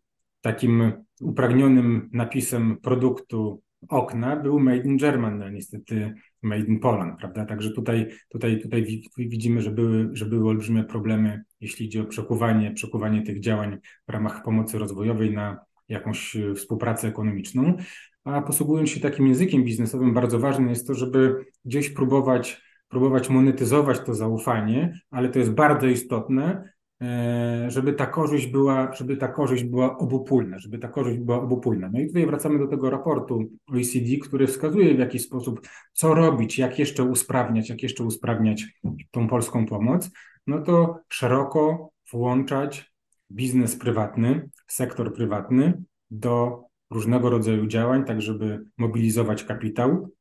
takim 0.41 0.93
upragnionym 1.21 2.11
napisem 2.13 2.77
produktu 2.83 3.63
okna 3.89 4.37
był 4.37 4.61
Made 4.61 4.83
in 4.83 4.97
Germany, 4.97 5.45
a 5.45 5.51
niestety 5.51 6.15
Made 6.43 6.67
in 6.67 6.81
Poland, 6.81 7.19
prawda? 7.19 7.45
Także 7.45 7.71
tutaj, 7.71 8.09
tutaj, 8.29 8.61
tutaj 8.61 9.05
widzimy, 9.17 9.63
że 9.63 9.71
były, 9.71 10.09
że 10.13 10.27
były 10.27 10.49
olbrzymie 10.49 10.85
problemy, 10.85 11.43
jeśli 11.61 11.87
idzie 11.87 12.03
o 12.03 12.05
przekuwanie, 12.05 12.73
przekuwanie 12.73 13.23
tych 13.23 13.41
działań 13.41 13.79
w 14.09 14.13
ramach 14.13 14.43
pomocy 14.43 14.79
rozwojowej 14.79 15.33
na 15.33 15.59
jakąś 15.89 16.37
e, 16.37 16.55
współpracę 16.55 17.09
ekonomiczną. 17.09 17.77
A 18.25 18.43
posługując 18.43 18.91
się 18.91 19.01
takim 19.01 19.27
językiem 19.27 19.65
biznesowym, 19.65 20.15
bardzo 20.15 20.39
ważne 20.39 20.71
jest 20.71 20.87
to, 20.87 20.95
żeby 20.95 21.45
gdzieś 21.65 21.91
próbować, 21.91 22.63
próbować 22.89 23.29
monetyzować 23.29 24.01
to 24.01 24.15
zaufanie, 24.15 25.01
ale 25.11 25.29
to 25.29 25.39
jest 25.39 25.51
bardzo 25.51 25.87
istotne, 25.87 26.73
e, 27.03 27.71
żeby 27.71 27.93
ta 27.93 28.07
korzyść 28.07 28.47
była, 28.47 28.93
żeby 28.93 29.17
ta 29.17 29.29
korzyść 29.29 29.65
była 29.65 29.99
obopólna, 29.99 30.59
żeby 30.59 30.79
ta 30.79 30.89
korzyść 30.89 31.19
była 31.19 31.43
obopólna. 31.43 31.91
No 31.93 32.01
i 32.01 32.07
tutaj 32.07 32.27
wracamy 32.27 32.59
do 32.59 32.67
tego 32.67 32.91
raportu 32.91 33.51
OECD, 33.73 34.17
który 34.23 34.47
wskazuje 34.47 34.95
w 34.95 34.99
jaki 34.99 35.19
sposób, 35.19 35.61
co 35.93 36.15
robić, 36.15 36.59
jak 36.59 36.79
jeszcze 36.79 37.05
usprawniać, 37.05 37.69
jak 37.69 37.83
jeszcze 37.83 38.05
usprawniać 38.05 38.67
tą 39.11 39.29
polską 39.29 39.67
pomoc. 39.67 40.11
No 40.47 40.63
to 40.63 41.01
szeroko 41.09 41.91
włączać 42.13 42.93
biznes 43.33 43.77
prywatny, 43.77 44.51
sektor 44.67 45.15
prywatny 45.15 45.83
do 46.11 46.65
różnego 46.91 47.31
rodzaju 47.31 47.67
działań, 47.67 48.05
tak 48.05 48.23
żeby 48.23 48.65
mobilizować 48.79 49.45
kapitał 49.45 50.15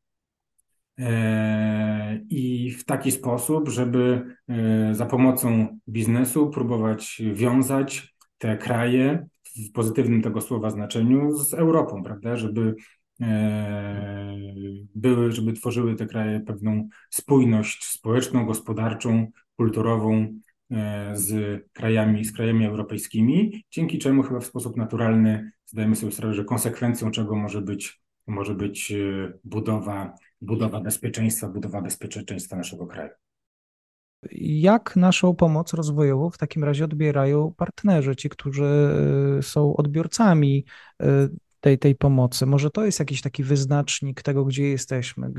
e, 0.99 2.19
i 2.29 2.71
w 2.71 2.85
taki 2.85 3.11
sposób, 3.11 3.69
żeby 3.69 4.21
e, 4.47 4.95
za 4.95 5.05
pomocą 5.05 5.79
biznesu 5.89 6.49
próbować 6.49 7.21
wiązać 7.33 8.15
te 8.38 8.57
kraje 8.57 9.27
w 9.67 9.71
pozytywnym 9.71 10.21
tego 10.21 10.41
słowa 10.41 10.69
znaczeniu 10.69 11.31
z 11.38 11.53
Europą, 11.53 12.03
prawda, 12.03 12.38
żeby 12.38 12.75
e, 13.21 14.35
były, 14.95 15.31
żeby 15.31 15.53
tworzyły 15.53 15.95
te 15.95 16.05
kraje 16.05 16.39
pewną 16.39 16.89
spójność 17.09 17.85
społeczną, 17.85 18.45
gospodarczą, 18.45 19.27
kulturową 19.57 20.39
z 21.13 21.61
krajami, 21.73 22.25
z 22.25 22.33
krajami 22.33 22.65
europejskimi, 22.65 23.63
dzięki 23.71 23.99
czemu 23.99 24.23
chyba 24.23 24.39
w 24.39 24.45
sposób 24.45 24.77
naturalny 24.77 25.51
zdajemy 25.65 25.95
sobie 25.95 26.11
sprawę, 26.11 26.33
że 26.33 26.45
konsekwencją 26.45 27.11
czego 27.11 27.35
może 27.35 27.61
być, 27.61 28.01
może 28.27 28.55
być 28.55 28.91
e, 28.91 29.33
budowa, 29.43 30.15
budowa 30.41 30.81
bezpieczeństwa, 30.81 31.47
budowa 31.47 31.81
bezpieczeństwa 31.81 32.55
naszego 32.55 32.88
kraju. 32.88 33.09
Jak 34.41 34.95
naszą 34.95 35.35
pomoc 35.35 35.73
rozwojową 35.73 36.29
w 36.29 36.38
takim 36.38 36.63
razie 36.63 36.85
odbierają 36.85 37.53
partnerzy, 37.57 38.15
ci, 38.15 38.29
którzy 38.29 38.65
e, 39.39 39.41
są 39.41 39.75
odbiorcami 39.75 40.65
e, 41.01 41.29
tej, 41.59 41.79
tej 41.79 41.95
pomocy? 41.95 42.45
Może 42.45 42.71
to 42.71 42.85
jest 42.85 42.99
jakiś 42.99 43.21
taki 43.21 43.43
wyznacznik 43.43 44.21
tego, 44.21 44.45
gdzie 44.45 44.63
jesteśmy? 44.63 45.31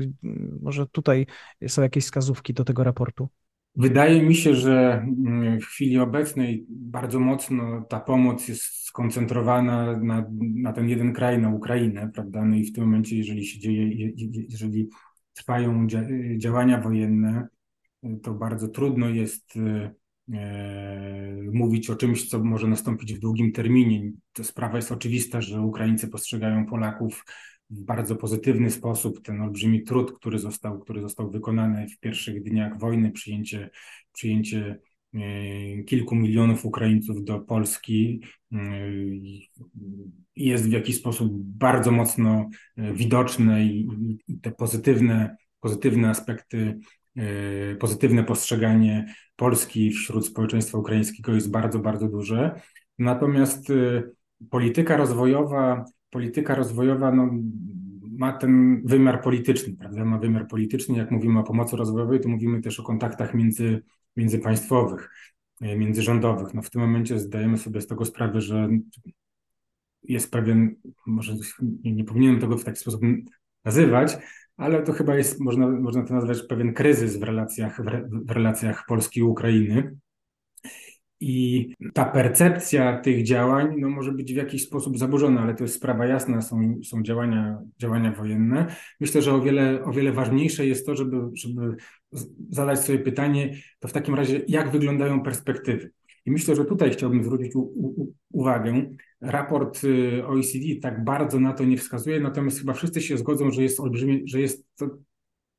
Może 0.61 0.87
tutaj 0.87 1.25
są 1.67 1.81
jakieś 1.81 2.03
wskazówki 2.03 2.53
do 2.53 2.63
tego 2.63 2.83
raportu? 2.83 3.29
Wydaje 3.75 4.23
mi 4.23 4.35
się, 4.35 4.55
że 4.55 5.05
mm, 5.25 5.59
w 5.59 5.65
chwili 5.65 5.99
obecnej 5.99 6.65
bardzo 6.69 7.19
mocno 7.19 7.85
ta 7.89 7.99
pomoc 7.99 8.47
jest 8.47 8.63
skoncentrowana 8.63 9.97
na, 9.97 10.25
na 10.39 10.73
ten 10.73 10.89
jeden 10.89 11.13
kraj, 11.13 11.39
na 11.39 11.49
Ukrainę, 11.49 12.11
prawda? 12.13 12.45
No 12.45 12.55
i 12.55 12.65
w 12.65 12.73
tym 12.73 12.83
momencie, 12.83 13.17
jeżeli 13.17 13.45
się 13.45 13.59
dzieje, 13.59 14.11
jeżeli 14.49 14.89
trwają 15.33 15.87
działania 16.37 16.81
wojenne, 16.81 17.47
to 18.23 18.33
bardzo 18.33 18.67
trudno 18.67 19.09
jest 19.09 19.53
e, 19.57 19.91
mówić 21.53 21.89
o 21.89 21.95
czymś, 21.95 22.29
co 22.29 22.43
może 22.43 22.67
nastąpić 22.67 23.13
w 23.13 23.19
długim 23.19 23.51
terminie. 23.51 24.11
To 24.33 24.43
sprawa 24.43 24.75
jest 24.75 24.91
oczywista, 24.91 25.41
że 25.41 25.61
Ukraińcy 25.61 26.07
postrzegają 26.07 26.65
Polaków 26.65 27.25
w 27.71 27.81
bardzo 27.81 28.15
pozytywny 28.15 28.71
sposób 28.71 29.21
ten 29.21 29.41
olbrzymi 29.41 29.83
trud, 29.83 30.11
który 30.11 30.39
został, 30.39 30.79
który 30.79 31.01
został 31.01 31.31
wykonany 31.31 31.87
w 31.87 31.99
pierwszych 31.99 32.43
dniach 32.43 32.79
wojny, 32.79 33.11
przyjęcie, 33.11 33.69
przyjęcie 34.13 34.79
e, 35.13 35.19
kilku 35.83 36.15
milionów 36.15 36.65
Ukraińców 36.65 37.23
do 37.23 37.39
Polski 37.39 38.21
e, 38.51 38.57
jest 40.35 40.69
w 40.69 40.71
jakiś 40.71 40.97
sposób 40.97 41.31
bardzo 41.43 41.91
mocno 41.91 42.49
e, 42.77 42.93
widoczne 42.93 43.65
i, 43.65 43.87
i 44.27 44.39
te 44.39 44.51
pozytywne, 44.51 45.35
pozytywne 45.59 46.09
aspekty, 46.09 46.79
pozytywne 47.79 48.23
postrzeganie 48.23 49.13
Polski 49.35 49.91
wśród 49.91 50.25
społeczeństwa 50.25 50.77
ukraińskiego 50.77 51.33
jest 51.33 51.51
bardzo, 51.51 51.79
bardzo 51.79 52.07
duże. 52.07 52.61
Natomiast 52.99 53.67
polityka 54.49 54.97
rozwojowa 54.97 55.85
polityka 56.11 56.55
rozwojowa 56.55 57.11
no, 57.11 57.29
ma 58.17 58.33
ten 58.33 58.81
wymiar 58.85 59.21
polityczny, 59.21 59.73
prawda? 59.73 60.05
Ma 60.05 60.17
wymiar 60.17 60.47
polityczny. 60.47 60.97
Jak 60.97 61.11
mówimy 61.11 61.39
o 61.39 61.43
pomocy 61.43 61.75
rozwojowej, 61.75 62.19
to 62.19 62.29
mówimy 62.29 62.61
też 62.61 62.79
o 62.79 62.83
kontaktach 62.83 63.33
między, 63.33 63.83
międzypaństwowych, 64.15 65.09
e, 65.61 65.77
międzyrządowych. 65.77 66.53
No 66.53 66.61
w 66.61 66.69
tym 66.69 66.81
momencie 66.81 67.19
zdajemy 67.19 67.57
sobie 67.57 67.81
z 67.81 67.87
tego 67.87 68.05
sprawę, 68.05 68.41
że 68.41 68.69
jest 70.03 70.31
pewien, 70.31 70.75
może 71.07 71.33
nie, 71.83 71.91
nie 71.91 72.03
powinienem 72.03 72.39
tego 72.39 72.57
w 72.57 72.63
taki 72.63 72.79
sposób 72.79 73.01
nazywać, 73.65 74.17
ale 74.57 74.83
to 74.83 74.93
chyba 74.93 75.15
jest, 75.15 75.39
można, 75.39 75.67
można 75.67 76.03
to 76.03 76.13
nazwać 76.13 76.41
pewien 76.41 76.73
kryzys 76.73 77.17
w 77.17 77.23
relacjach, 77.23 77.81
w, 78.25 78.31
relacjach 78.31 78.85
Polski 78.87 79.19
i 79.19 79.23
Ukrainy. 79.23 79.95
I 81.21 81.73
ta 81.93 82.05
percepcja 82.05 82.97
tych 82.97 83.23
działań 83.23 83.75
no, 83.77 83.89
może 83.89 84.11
być 84.11 84.33
w 84.33 84.35
jakiś 84.35 84.63
sposób 84.63 84.97
zaburzona, 84.97 85.41
ale 85.41 85.55
to 85.55 85.63
jest 85.63 85.75
sprawa 85.75 86.05
jasna, 86.05 86.41
są, 86.41 86.79
są 86.83 87.03
działania, 87.03 87.61
działania 87.79 88.11
wojenne. 88.11 88.75
Myślę, 88.99 89.21
że 89.21 89.33
o 89.33 89.41
wiele, 89.41 89.83
o 89.83 89.91
wiele 89.91 90.11
ważniejsze 90.11 90.65
jest 90.65 90.85
to, 90.85 90.95
żeby, 90.95 91.17
żeby 91.33 91.75
zadać 92.49 92.79
sobie 92.79 92.99
pytanie, 92.99 93.55
to 93.79 93.87
w 93.87 93.93
takim 93.93 94.15
razie, 94.15 94.41
jak 94.47 94.71
wyglądają 94.71 95.23
perspektywy. 95.23 95.91
I 96.25 96.31
myślę, 96.31 96.55
że 96.55 96.65
tutaj 96.65 96.91
chciałbym 96.91 97.23
zwrócić 97.23 97.55
u, 97.55 97.61
u, 97.61 98.13
uwagę. 98.31 98.89
Raport 99.21 99.83
y, 99.83 100.25
OECD 100.25 100.65
tak 100.81 101.03
bardzo 101.03 101.39
na 101.39 101.53
to 101.53 101.65
nie 101.65 101.77
wskazuje, 101.77 102.19
natomiast 102.19 102.59
chyba 102.59 102.73
wszyscy 102.73 103.01
się 103.01 103.17
zgodzą, 103.17 103.51
że 103.51 103.63
jest 103.63 103.79
olbrzymi, 103.79 104.23
że 104.25 104.41
jest 104.41 104.65
to 104.75 104.89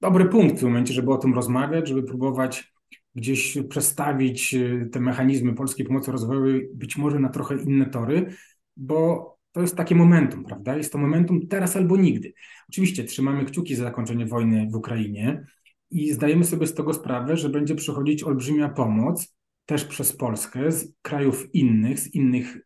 dobry 0.01 0.25
punkt 0.25 0.57
w 0.57 0.59
tym 0.61 0.69
momencie, 0.69 0.95
żeby 0.95 1.13
o 1.13 1.19
tym 1.19 1.35
rozmawiać, 1.35 1.89
żeby 1.89 2.03
próbować 2.03 2.73
gdzieś 3.15 3.59
przestawić 3.69 4.55
y, 4.55 4.89
te 4.93 5.01
mechanizmy 5.01 5.55
polskiej 5.55 5.87
pomocy 5.87 6.13
rozwojowej 6.13 6.69
być 6.75 6.97
może 6.97 7.19
na 7.19 7.29
trochę 7.29 7.63
inne 7.63 7.87
tory, 7.87 8.35
bo 8.77 9.33
to 9.53 9.61
jest 9.61 9.77
takie 9.77 9.95
momentum, 9.95 10.45
prawda? 10.45 10.77
Jest 10.77 10.93
to 10.93 10.99
momentum 10.99 11.47
teraz 11.49 11.77
albo 11.77 11.97
nigdy. 11.97 12.33
Oczywiście 12.69 13.05
trzymamy 13.05 13.45
kciuki 13.45 13.75
za 13.75 13.85
zakończenie 13.85 14.27
wojny 14.27 14.69
w 14.71 14.77
Ukrainie 14.77 15.47
i 15.91 16.13
zdajemy 16.13 16.45
sobie 16.45 16.67
z 16.67 16.75
tego 16.75 16.95
sprawę, 16.95 17.37
że 17.37 17.49
będzie 17.49 17.75
przychodzić 17.75 18.25
olbrzymia 18.25 18.69
pomoc 18.69 19.37
też 19.67 19.85
przez 19.85 20.17
Polskę 20.17 20.73
z 20.73 20.93
krajów 21.03 21.55
innych, 21.55 22.01
z 22.01 22.15
innych 22.15 22.57
y, 22.57 22.61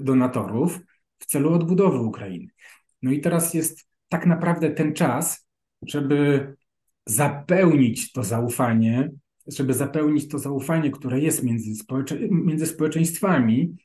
donatorów 0.00 0.80
w 1.18 1.26
celu 1.26 1.52
odbudowy 1.52 1.98
Ukrainy. 1.98 2.46
No 3.02 3.10
i 3.12 3.20
teraz 3.20 3.54
jest 3.54 3.88
tak 4.08 4.26
naprawdę 4.26 4.70
ten 4.70 4.92
czas, 4.92 5.48
żeby 5.86 6.54
zapełnić 7.06 8.12
to 8.12 8.24
zaufanie, 8.24 9.10
żeby 9.46 9.74
zapełnić 9.74 10.28
to 10.28 10.38
zaufanie, 10.38 10.90
które 10.90 11.20
jest 11.20 11.42
między, 11.42 11.74
społecze 11.74 12.18
między 12.30 12.66
społeczeństwami, 12.66 13.76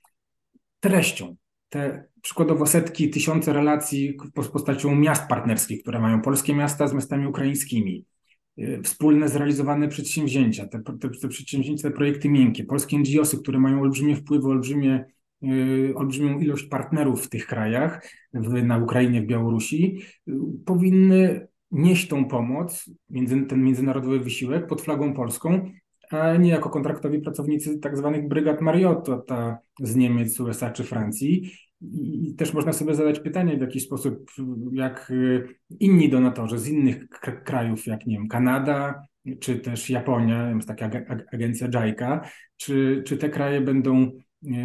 treścią. 0.80 1.36
Te 1.70 2.06
przykładowo 2.22 2.66
setki, 2.66 3.10
tysiące 3.10 3.54
relacji 3.54 4.18
z 4.44 4.48
postacią 4.48 4.96
miast 4.96 5.28
partnerskich, 5.28 5.82
które 5.82 6.00
mają 6.00 6.22
polskie 6.22 6.56
miasta 6.56 6.88
z 6.88 6.94
miastami 6.94 7.28
ukraińskimi, 7.28 8.06
y, 8.60 8.82
wspólne 8.84 9.30
zrealizowane 9.30 9.88
przedsięwzięcia, 9.88 10.68
te, 10.68 10.82
te, 10.84 11.10
te 11.22 11.28
przedsięwzięcia, 11.28 11.90
te 11.90 11.96
projekty 11.96 12.30
miękkie, 12.30 12.64
polskie 12.64 12.98
NGOsy, 13.00 13.38
które 13.38 13.60
mają 13.60 13.82
olbrzymie 13.82 14.16
wpływy, 14.16 14.48
olbrzymie, 14.48 15.06
yy, 15.42 15.94
olbrzymią 15.96 16.40
ilość 16.40 16.64
partnerów 16.64 17.26
w 17.26 17.30
tych 17.30 17.48
krajach, 17.48 18.08
w, 18.34 18.64
na 18.64 18.78
Ukrainie, 18.78 19.22
w 19.22 19.26
Białorusi, 19.26 20.00
yy, 20.28 20.36
powinny 20.66 21.48
nieść 21.72 22.08
tą 22.08 22.26
pomoc, 22.26 22.90
między, 23.10 23.42
ten 23.42 23.64
międzynarodowy 23.64 24.20
wysiłek 24.20 24.68
pod 24.68 24.82
flagą 24.82 25.14
polską, 25.14 25.72
a 26.10 26.36
nie 26.36 26.50
jako 26.50 26.70
kontraktowi 26.70 27.20
pracownicy 27.20 27.80
tak 27.80 27.98
zwanych 27.98 28.28
brygad 28.28 28.62
Mariotto 28.62 29.24
z 29.82 29.96
Niemiec, 29.96 30.40
USA 30.40 30.72
czy 30.72 30.84
Francji. 30.84 31.52
I 31.82 32.36
też 32.38 32.54
można 32.54 32.74
sobie 32.74 32.96
zadać 32.96 33.20
pytanie, 33.20 33.58
w 33.58 33.62
jaki 33.62 33.80
sposób, 33.80 34.32
jak 34.72 35.12
y, 35.12 35.48
inni 35.80 36.10
donatorzy 36.10 36.60
z 36.60 36.68
innych 36.68 37.10
krajów, 37.46 37.88
jak 37.88 38.06
nie 38.06 38.18
wiem, 38.18 38.28
Kanada, 38.28 39.02
czy 39.40 39.60
też 39.60 39.90
Japonia, 39.90 40.52
jest 40.52 40.68
taka 40.68 40.90
agencja 41.34 41.68
JICA, 41.68 42.22
czy, 42.58 43.04
czy 43.06 43.18
te 43.18 43.30
kraje 43.30 43.62
będą 43.62 44.12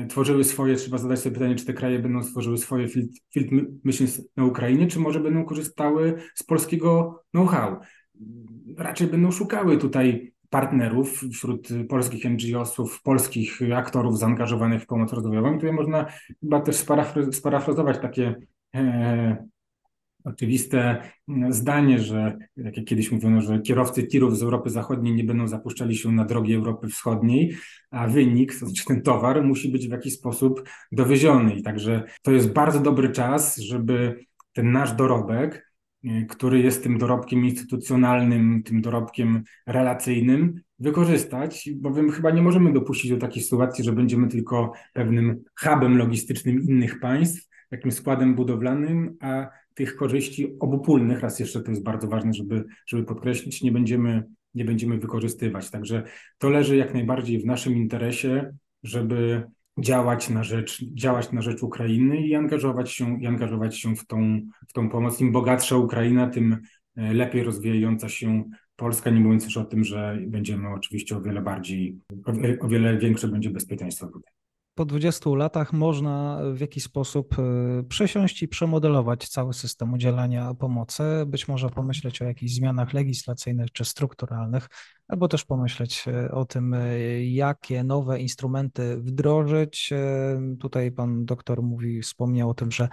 tworzyły 0.08 0.44
swoje, 0.44 0.76
trzeba 0.76 0.98
zadać 0.98 1.18
sobie 1.18 1.34
pytanie, 1.34 1.54
czy 1.54 1.66
te 1.66 1.72
kraje 1.72 1.98
będą 1.98 2.20
tworzyły 2.20 2.58
swoje 2.58 2.88
field, 2.88 3.10
field 3.32 3.50
missions 3.84 4.22
na 4.36 4.44
Ukrainie, 4.44 4.86
czy 4.86 5.00
może 5.00 5.20
będą 5.20 5.44
korzystały 5.44 6.14
z 6.34 6.42
polskiego 6.42 7.22
know-how. 7.30 7.76
Raczej 8.76 9.06
będą 9.06 9.30
szukały 9.30 9.78
tutaj 9.78 10.34
partnerów 10.50 11.20
wśród 11.32 11.68
polskich 11.88 12.24
NGO-sów, 12.24 13.02
polskich 13.02 13.58
aktorów 13.76 14.18
zaangażowanych 14.18 14.82
w 14.82 14.86
pomoc 14.86 15.12
rozwojową. 15.12 15.52
I 15.52 15.56
tutaj 15.56 15.72
można 15.72 16.06
chyba 16.40 16.60
też 16.60 16.76
sparafrazować 17.32 17.98
takie 17.98 18.34
e, 18.74 19.46
oczywiste 20.24 21.02
mm, 21.28 21.52
zdanie, 21.52 21.98
że 21.98 22.38
jak 22.56 22.74
kiedyś 22.84 23.12
mówiono, 23.12 23.40
że 23.40 23.60
kierowcy 23.60 24.02
tirów 24.02 24.38
z 24.38 24.42
Europy 24.42 24.70
Zachodniej 24.70 25.14
nie 25.14 25.24
będą 25.24 25.48
zapuszczali 25.48 25.96
się 25.96 26.12
na 26.12 26.24
drogi 26.24 26.54
Europy 26.54 26.88
Wschodniej, 26.88 27.56
a 27.90 28.08
wynik, 28.08 28.58
to 28.58 28.66
znaczy 28.66 28.84
ten 28.84 29.02
towar 29.02 29.44
musi 29.44 29.68
być 29.68 29.88
w 29.88 29.90
jakiś 29.90 30.14
sposób 30.14 30.68
dowieziony. 30.92 31.54
I 31.54 31.62
także 31.62 32.04
to 32.22 32.32
jest 32.32 32.52
bardzo 32.52 32.80
dobry 32.80 33.10
czas, 33.10 33.56
żeby 33.56 34.24
ten 34.52 34.72
nasz 34.72 34.92
dorobek, 34.92 35.72
y, 36.04 36.26
który 36.28 36.60
jest 36.60 36.82
tym 36.82 36.98
dorobkiem 36.98 37.44
instytucjonalnym, 37.44 38.62
tym 38.62 38.80
dorobkiem 38.80 39.42
relacyjnym, 39.66 40.60
wykorzystać, 40.78 41.70
bowiem 41.74 42.10
chyba 42.10 42.30
nie 42.30 42.42
możemy 42.42 42.72
dopuścić 42.72 43.10
do 43.10 43.16
takiej 43.16 43.42
sytuacji, 43.42 43.84
że 43.84 43.92
będziemy 43.92 44.28
tylko 44.28 44.72
pewnym 44.92 45.44
hubem 45.60 45.98
logistycznym 45.98 46.62
innych 46.62 47.00
państw, 47.00 47.48
takim 47.70 47.92
składem 47.92 48.34
budowlanym, 48.34 49.16
a 49.20 49.48
tych 49.74 49.96
korzyści 49.96 50.56
obopólnych, 50.60 51.20
raz 51.20 51.38
jeszcze 51.38 51.62
to 51.62 51.70
jest 51.70 51.82
bardzo 51.82 52.08
ważne, 52.08 52.32
żeby, 52.34 52.64
żeby 52.86 53.04
podkreślić, 53.04 53.62
nie 53.62 53.72
będziemy, 53.72 54.24
nie 54.54 54.64
będziemy 54.64 54.98
wykorzystywać. 54.98 55.70
Także 55.70 56.02
to 56.38 56.50
leży 56.50 56.76
jak 56.76 56.94
najbardziej 56.94 57.38
w 57.38 57.46
naszym 57.46 57.76
interesie, 57.76 58.56
żeby 58.82 59.44
działać 59.78 60.30
na 60.30 60.44
rzecz, 60.44 60.84
działać 60.84 61.32
na 61.32 61.42
rzecz 61.42 61.62
Ukrainy 61.62 62.26
i 62.26 62.34
angażować 62.34 62.92
się, 62.92 63.20
i 63.20 63.26
angażować 63.26 63.78
się 63.78 63.96
w, 63.96 64.06
tą, 64.06 64.40
w 64.68 64.72
tą 64.72 64.88
pomoc. 64.88 65.20
Im 65.20 65.32
bogatsza 65.32 65.76
Ukraina, 65.76 66.30
tym 66.30 66.58
e, 66.96 67.14
lepiej 67.14 67.42
rozwijająca 67.42 68.08
się 68.08 68.44
Polska, 68.76 69.10
nie 69.10 69.20
mówiąc 69.20 69.44
już 69.44 69.56
o 69.56 69.64
tym, 69.64 69.84
że 69.84 70.18
będziemy 70.26 70.68
oczywiście 70.68 71.16
o 71.16 71.20
wiele 71.20 71.42
bardziej, 71.42 71.98
o 72.60 72.68
wiele 72.68 72.98
większe 72.98 73.28
będzie 73.28 73.50
bezpieczeństwo 73.50 74.06
tutaj 74.06 74.33
po 74.74 74.84
20 74.84 75.30
latach 75.30 75.72
można 75.72 76.40
w 76.52 76.60
jakiś 76.60 76.84
sposób 76.84 77.36
e, 77.38 77.82
przesiąść 77.82 78.42
i 78.42 78.48
przemodelować 78.48 79.28
cały 79.28 79.54
system 79.54 79.92
udzielania 79.92 80.54
pomocy, 80.54 81.02
być 81.26 81.48
może 81.48 81.70
pomyśleć 81.70 82.22
o 82.22 82.24
jakichś 82.24 82.52
zmianach 82.52 82.92
legislacyjnych 82.92 83.72
czy 83.72 83.84
strukturalnych, 83.84 84.68
albo 85.08 85.28
też 85.28 85.44
pomyśleć 85.44 86.04
e, 86.08 86.30
o 86.30 86.44
tym, 86.44 86.74
e, 86.74 87.24
jakie 87.24 87.84
nowe 87.84 88.20
instrumenty 88.20 88.96
wdrożyć. 88.96 89.90
Tutaj 90.60 90.92
pan 90.92 91.24
doktor 91.24 91.62
mówi, 91.62 92.02
wspomniał 92.02 92.50
o 92.50 92.54
tym, 92.54 92.70
że 92.70 92.88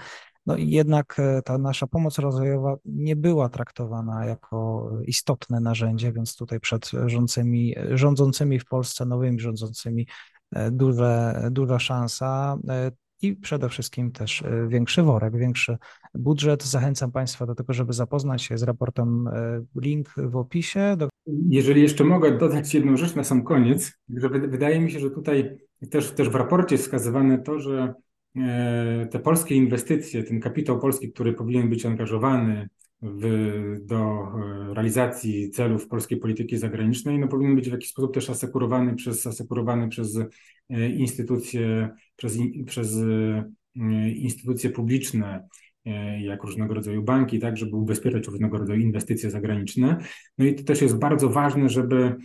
no 0.46 0.58
jednak 0.58 1.22
ta 1.46 1.58
nasza 1.58 1.88
pomoc 1.88 2.20
rozwojowa 2.20 2.76
nie 2.86 3.15
była 3.15 3.50
traktowana 3.50 4.26
jako 4.26 4.89
istotne 5.06 5.60
narzędzie, 5.60 6.12
więc 6.12 6.36
tutaj 6.36 6.60
przed 6.60 6.91
rządzącymi, 7.06 7.76
rządzącymi 7.91 8.60
w 8.60 8.65
Polsce, 8.65 9.06
nowymi 9.06 9.39
rządzącymi 9.39 10.08
duże, 10.72 11.42
duża 11.52 11.80
szansa 11.80 12.58
e, 12.70 12.92
i 13.22 13.36
przede 13.36 13.70
wszystkim 13.70 14.12
też 14.12 14.42
e, 14.42 14.68
większy 14.68 15.04
worek, 15.04 15.38
większy 15.38 15.78
budżet. 16.14 16.64
Zachęcam 16.64 17.12
Państwa 17.12 17.46
do 17.46 17.56
tego, 17.56 17.74
żeby 17.74 17.94
zapoznać 17.94 18.42
się 18.42 18.58
z 18.58 18.64
raportem. 18.64 19.30
Link 19.76 20.14
w 20.18 20.36
opisie. 20.36 20.96
Do... 20.98 21.10
Jeżeli 21.50 21.82
jeszcze 21.82 22.04
mogę 22.04 22.38
dodać 22.38 22.74
jedną 22.74 22.98
rzecz 22.98 23.16
na 23.16 23.24
sam 23.24 23.44
koniec, 23.44 23.94
że 24.10 24.30
wydaje 24.30 24.82
mi 24.82 24.92
się, 24.92 25.00
że 25.00 25.12
tutaj 25.12 25.58
też, 25.90 26.12
też 26.12 26.30
w 26.30 26.36
raporcie 26.36 26.76
jest 26.76 26.84
wskazywane 26.84 27.40
to, 27.40 27.60
że 27.60 27.94
te 29.12 29.20
polskie 29.20 29.56
inwestycje, 29.56 30.24
ten 30.24 30.40
kapitał 30.40 30.80
polski, 30.80 31.12
który 31.12 31.34
powinien 31.34 31.70
być 31.70 31.86
angażowany 31.86 32.70
w, 33.02 33.80
do 33.86 33.98
e, 33.98 34.74
realizacji 34.74 35.50
celów 35.50 35.88
polskiej 35.88 36.18
polityki 36.18 36.58
zagranicznej, 36.58 37.20
no 37.20 37.28
powinien 37.28 37.56
być 37.56 37.70
w 37.70 37.72
jakiś 37.72 37.90
sposób 37.90 38.14
też 38.14 38.30
asekurowany 38.30 38.96
przez, 38.96 39.28
asekurowany 39.28 39.90
przez 39.90 40.20
e, 40.70 40.90
instytucje, 40.90 41.90
przez, 42.16 42.38
przez 42.66 42.98
e, 42.98 44.10
instytucje 44.10 44.70
publiczne, 44.70 45.48
jak 46.22 46.44
różnego 46.44 46.74
rodzaju 46.74 47.04
banki, 47.04 47.40
tak, 47.40 47.58
żeby 47.58 47.76
ubezpieczać 47.76 48.28
różnego 48.28 48.58
rodzaju 48.58 48.82
inwestycje 48.82 49.30
zagraniczne. 49.30 49.98
No 50.38 50.46
i 50.46 50.56
to 50.56 50.64
też 50.64 50.82
jest 50.82 51.00
bardzo 51.00 51.30
ważne, 51.30 51.70
żeby 51.70 52.16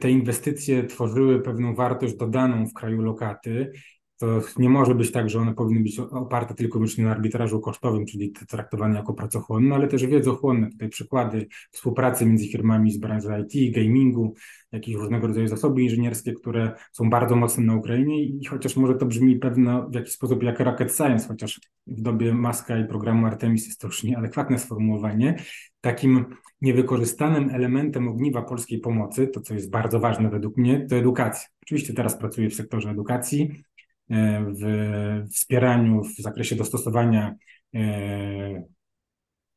te 0.00 0.10
inwestycje 0.10 0.84
tworzyły 0.84 1.42
pewną 1.42 1.74
wartość 1.74 2.16
dodaną 2.16 2.66
w 2.66 2.72
kraju 2.72 3.02
lokaty 3.02 3.72
to 4.20 4.40
nie 4.58 4.68
może 4.68 4.94
być 4.94 5.12
tak, 5.12 5.30
że 5.30 5.38
one 5.38 5.54
powinny 5.54 5.80
być 5.80 5.98
oparte 5.98 6.54
tylko 6.54 6.78
wyłącznie 6.78 7.04
na 7.04 7.10
arbitrażu 7.10 7.60
kosztowym, 7.60 8.06
czyli 8.06 8.32
traktowane 8.48 8.96
jako 8.96 9.14
pracochłonne, 9.14 9.74
ale 9.74 9.88
też 9.88 10.06
wiedzochłonne. 10.06 10.70
Tutaj 10.70 10.88
przykłady 10.88 11.46
współpracy 11.70 12.26
między 12.26 12.48
firmami 12.48 12.92
z 12.92 12.98
branży 12.98 13.46
IT, 13.48 13.74
gamingu, 13.74 14.34
jakieś 14.72 14.94
różnego 14.94 15.26
rodzaju 15.26 15.48
zasoby 15.48 15.82
inżynierskie, 15.82 16.32
które 16.32 16.72
są 16.92 17.10
bardzo 17.10 17.36
mocne 17.36 17.64
na 17.64 17.76
Ukrainie 17.76 18.22
i 18.22 18.44
chociaż 18.44 18.76
może 18.76 18.94
to 18.94 19.06
brzmi 19.06 19.36
pewno 19.36 19.88
w 19.90 19.94
jakiś 19.94 20.12
sposób 20.12 20.42
jak 20.42 20.60
rocket 20.60 20.96
science, 20.96 21.28
chociaż 21.28 21.60
w 21.86 22.00
dobie 22.00 22.34
Maska 22.34 22.78
i 22.78 22.84
programu 22.84 23.26
Artemis 23.26 23.66
jest 23.66 23.80
to 23.80 23.86
już 23.86 24.04
nieadekwatne 24.04 24.58
sformułowanie, 24.58 25.36
takim 25.80 26.24
niewykorzystanym 26.62 27.50
elementem 27.50 28.08
ogniwa 28.08 28.42
polskiej 28.42 28.78
pomocy, 28.78 29.26
to 29.26 29.40
co 29.40 29.54
jest 29.54 29.70
bardzo 29.70 30.00
ważne 30.00 30.30
według 30.30 30.56
mnie, 30.56 30.86
to 30.90 30.96
edukacja. 30.96 31.48
Oczywiście 31.62 31.94
teraz 31.94 32.18
pracuję 32.18 32.50
w 32.50 32.54
sektorze 32.54 32.90
edukacji, 32.90 33.64
w 34.10 35.28
wspieraniu 35.32 36.02
w 36.04 36.16
zakresie 36.16 36.56
dostosowania 36.56 37.34
e, 37.74 38.62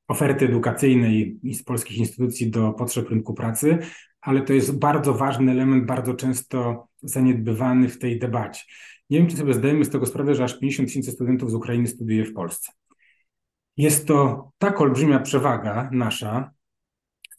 oferty 0.08 0.46
edukacyjnej 0.46 1.40
z 1.54 1.64
polskich 1.64 1.98
instytucji 1.98 2.52
do 2.52 2.74
potrzeb 2.74 3.10
rynku 3.10 3.34
pracy, 3.34 3.78
ale 4.22 4.42
to 4.42 4.54
jest 4.54 4.80
bardzo 4.80 5.14
ważny 5.14 5.52
element, 5.52 5.86
bardzo 5.86 6.14
często 6.14 6.88
zaniedbywany 7.02 7.90
w 7.90 8.00
tej 8.00 8.20
debacie. 8.20 8.64
Nie 9.10 9.18
wiem, 9.20 9.28
czy 9.28 9.38
sobie 9.38 9.54
zdajemy 9.54 9.86
z 9.86 9.90
tego 9.90 10.06
sprawę, 10.06 10.36
że 10.36 10.44
aż 10.44 10.60
50 10.60 10.90
tysięcy 10.90 11.12
studentów 11.12 11.52
z 11.52 11.54
Ukrainy 11.54 11.88
studiuje 11.88 12.26
w 12.26 12.34
Polsce. 12.34 12.72
Jest 13.78 14.08
to 14.08 14.52
tak 14.58 14.82
olbrzymia 14.82 15.20
przewaga 15.20 15.90
nasza, 15.92 16.52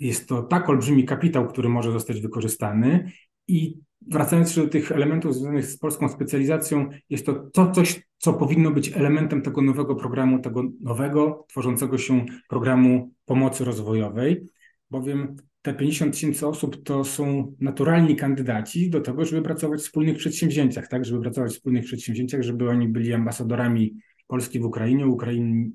jest 0.01 0.29
to 0.29 0.43
tak 0.43 0.69
olbrzymi 0.69 1.05
kapitał, 1.05 1.49
który 1.49 1.69
może 1.69 1.93
zostać 1.93 2.21
wykorzystany 2.21 3.13
i 3.49 3.79
wracając 4.11 4.57
do 4.57 4.69
tych 4.69 4.93
elementów 4.93 5.35
związanych 5.35 5.67
z 5.67 5.79
polską 5.79 6.09
specjalizacją, 6.09 6.89
jest 7.11 7.27
to, 7.27 7.35
to 7.35 7.71
coś, 7.71 8.03
co 8.19 8.33
powinno 8.33 8.71
być 8.71 8.97
elementem 8.97 9.43
tego 9.43 9.63
nowego 9.63 9.95
programu, 9.95 10.39
tego 10.39 10.63
nowego, 10.81 11.47
tworzącego 11.49 11.99
się 11.99 12.25
programu 12.49 13.13
pomocy 13.25 13.65
rozwojowej, 13.65 14.47
bowiem 14.91 15.37
te 15.63 15.75
50 15.75 16.15
tysięcy 16.15 16.47
osób 16.47 16.83
to 16.85 17.05
są 17.05 17.55
naturalni 17.61 18.17
kandydaci 18.17 18.91
do 18.91 19.01
tego, 19.01 19.25
żeby 19.25 19.43
pracować 19.43 19.81
w 19.81 19.85
wspólnych 19.85 20.17
przedsięwzięciach, 20.17 20.89
tak, 20.89 21.05
żeby 21.05 21.21
pracować 21.21 21.53
w 21.53 21.55
wspólnych 21.55 21.85
przedsięwzięciach, 21.85 22.43
żeby 22.43 22.71
oni 22.71 22.89
byli 22.89 23.13
ambasadorami 23.13 23.95
Polski 24.27 24.61
w 24.61 24.65
Ukrainie, 24.65 25.07
Ukrainy, 25.07 25.71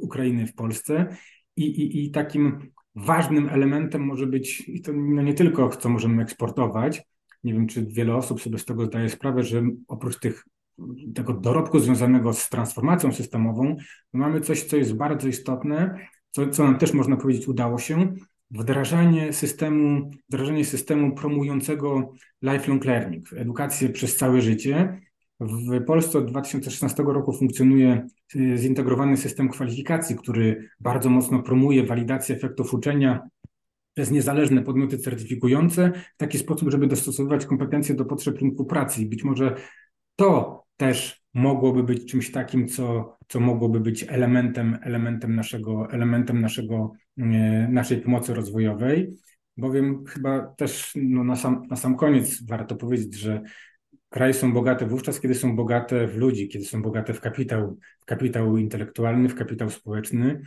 Ukrainy 0.00 0.46
w 0.46 0.54
Polsce. 0.54 1.16
I, 1.56 1.64
i, 1.64 2.04
i 2.04 2.10
takim 2.10 2.58
ważnym 2.94 3.48
elementem 3.48 4.02
może 4.02 4.26
być, 4.26 4.68
i 4.68 4.80
to 4.80 4.92
no 4.92 5.22
nie 5.22 5.34
tylko 5.34 5.68
co 5.68 5.88
możemy 5.88 6.22
eksportować, 6.22 7.02
nie 7.44 7.52
wiem, 7.52 7.66
czy 7.66 7.86
wiele 7.86 8.16
osób 8.16 8.42
sobie 8.42 8.58
z 8.58 8.64
tego 8.64 8.86
zdaje 8.86 9.08
sprawę, 9.08 9.42
że 9.42 9.62
oprócz 9.88 10.18
tych, 10.18 10.44
tego 11.14 11.32
dorobku 11.32 11.78
związanego 11.78 12.32
z 12.32 12.48
transformacją 12.48 13.12
systemową, 13.12 13.76
mamy 14.12 14.40
coś, 14.40 14.62
co 14.62 14.76
jest 14.76 14.94
bardzo 14.94 15.28
istotne, 15.28 15.98
co, 16.30 16.48
co 16.48 16.64
nam 16.64 16.78
też 16.78 16.92
można 16.92 17.16
powiedzieć 17.16 17.48
udało 17.48 17.78
się, 17.78 18.14
wdrażanie 18.50 19.32
systemu, 19.32 20.10
wdrażanie 20.28 20.64
systemu 20.64 21.14
promującego 21.14 22.12
lifelong 22.42 22.84
learning, 22.84 23.32
edukację 23.32 23.88
przez 23.88 24.16
całe 24.16 24.40
życie. 24.40 25.00
W 25.40 25.84
Polsce 25.84 26.18
od 26.18 26.30
2016 26.30 27.02
roku 27.02 27.32
funkcjonuje 27.32 28.06
y, 28.36 28.58
zintegrowany 28.58 29.16
system 29.16 29.48
kwalifikacji, 29.48 30.16
który 30.16 30.68
bardzo 30.80 31.10
mocno 31.10 31.42
promuje 31.42 31.86
walidację 31.86 32.36
efektów 32.36 32.74
uczenia 32.74 33.28
przez 33.94 34.10
niezależne 34.10 34.62
podmioty 34.62 34.98
certyfikujące 34.98 35.92
w 36.14 36.16
taki 36.16 36.38
sposób, 36.38 36.70
żeby 36.70 36.86
dostosowywać 36.86 37.46
kompetencje 37.46 37.94
do 37.94 38.04
potrzeb 38.04 38.38
rynku 38.38 38.64
pracy. 38.64 39.02
I 39.02 39.06
być 39.06 39.24
może 39.24 39.54
to 40.16 40.62
też 40.76 41.24
mogłoby 41.34 41.82
być 41.82 42.10
czymś 42.10 42.30
takim, 42.30 42.68
co, 42.68 43.16
co 43.28 43.40
mogłoby 43.40 43.80
być 43.80 44.04
elementem, 44.08 44.78
elementem, 44.82 45.34
naszego, 45.34 45.90
elementem 45.90 46.40
naszego, 46.40 46.92
e, 47.18 47.22
naszej 47.68 48.00
pomocy 48.00 48.34
rozwojowej, 48.34 49.14
bowiem 49.56 50.04
chyba 50.06 50.40
też 50.40 50.92
no, 50.96 51.24
na, 51.24 51.36
sam, 51.36 51.62
na 51.70 51.76
sam 51.76 51.96
koniec 51.96 52.46
warto 52.46 52.76
powiedzieć, 52.76 53.14
że 53.14 53.42
kraje 54.08 54.34
są 54.34 54.52
bogate 54.52 54.86
wówczas, 54.86 55.20
kiedy 55.20 55.34
są 55.34 55.56
bogate 55.56 56.06
w 56.06 56.16
ludzi, 56.16 56.48
kiedy 56.48 56.64
są 56.64 56.82
bogate 56.82 57.14
w 57.14 57.20
kapitał, 57.20 57.78
w 58.00 58.04
kapitał 58.04 58.56
intelektualny, 58.56 59.28
w 59.28 59.34
kapitał 59.34 59.70
społeczny. 59.70 60.40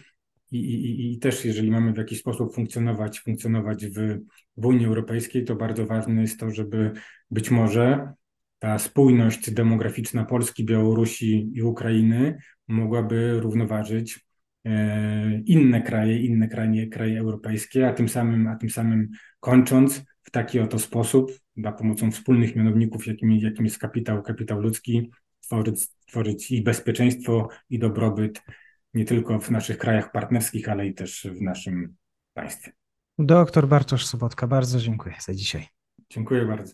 I, 0.51 0.57
i, 0.57 1.13
I 1.13 1.19
też, 1.19 1.45
jeżeli 1.45 1.71
mamy 1.71 1.93
w 1.93 1.97
jakiś 1.97 2.19
sposób 2.19 2.55
funkcjonować, 2.55 3.19
funkcjonować 3.19 3.86
w, 3.86 4.17
w 4.57 4.65
Unii 4.65 4.86
Europejskiej, 4.86 5.45
to 5.45 5.55
bardzo 5.55 5.86
ważne 5.86 6.21
jest 6.21 6.39
to, 6.39 6.51
żeby 6.51 6.91
być 7.31 7.51
może 7.51 8.13
ta 8.60 8.79
spójność 8.79 9.51
demograficzna 9.51 10.25
Polski, 10.25 10.65
Białorusi 10.65 11.51
i 11.53 11.62
Ukrainy 11.62 12.38
mogłaby 12.67 13.39
równoważyć 13.39 14.25
e, 14.65 15.41
inne 15.45 15.81
kraje, 15.81 16.19
inne 16.25 16.47
kraje, 16.47 16.88
kraje 16.88 17.19
europejskie, 17.19 17.88
a 17.88 17.93
tym 17.93 18.10
samym, 18.10 18.47
a 18.47 18.55
tym 18.55 18.69
samym 18.69 19.10
kończąc 19.39 20.03
w 20.23 20.31
taki 20.31 20.60
oto 20.60 20.79
sposób, 20.79 21.31
za 21.57 21.71
pomocą 21.71 22.12
wspólnych 22.12 22.55
mianowników, 22.55 23.07
jakim, 23.07 23.31
jakim 23.31 23.65
jest 23.65 23.77
kapitał, 23.77 24.23
kapitał 24.23 24.62
ludzki, 24.62 25.12
tworzyć, 25.41 25.88
tworzyć 26.07 26.51
i 26.51 26.62
bezpieczeństwo, 26.62 27.49
i 27.69 27.79
dobrobyt 27.79 28.41
nie 28.97 29.05
tylko 29.05 29.39
w 29.39 29.51
naszych 29.51 29.77
krajach 29.77 30.12
partnerskich, 30.12 30.69
ale 30.69 30.88
i 30.88 30.93
też 30.93 31.27
w 31.39 31.41
naszym 31.41 31.95
państwie. 32.33 32.71
Doktor 33.19 33.67
Bartosz 33.67 34.05
Sobotka, 34.05 34.47
bardzo 34.47 34.79
dziękuję 34.79 35.15
za 35.19 35.33
dzisiaj. 35.33 35.67
Dziękuję 36.10 36.45
bardzo. 36.45 36.73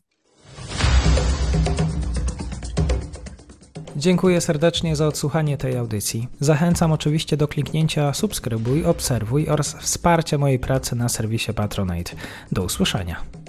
Dziękuję 3.95 4.41
serdecznie 4.41 4.95
za 4.95 5.07
odsłuchanie 5.07 5.57
tej 5.57 5.77
audycji. 5.77 6.27
Zachęcam 6.39 6.91
oczywiście 6.91 7.37
do 7.37 7.47
kliknięcia 7.47 8.13
subskrybuj, 8.13 8.85
obserwuj 8.85 9.49
oraz 9.49 9.75
wsparcia 9.75 10.37
mojej 10.37 10.59
pracy 10.59 10.95
na 10.95 11.09
serwisie 11.09 11.53
Patronite. 11.53 12.15
Do 12.51 12.63
usłyszenia. 12.63 13.42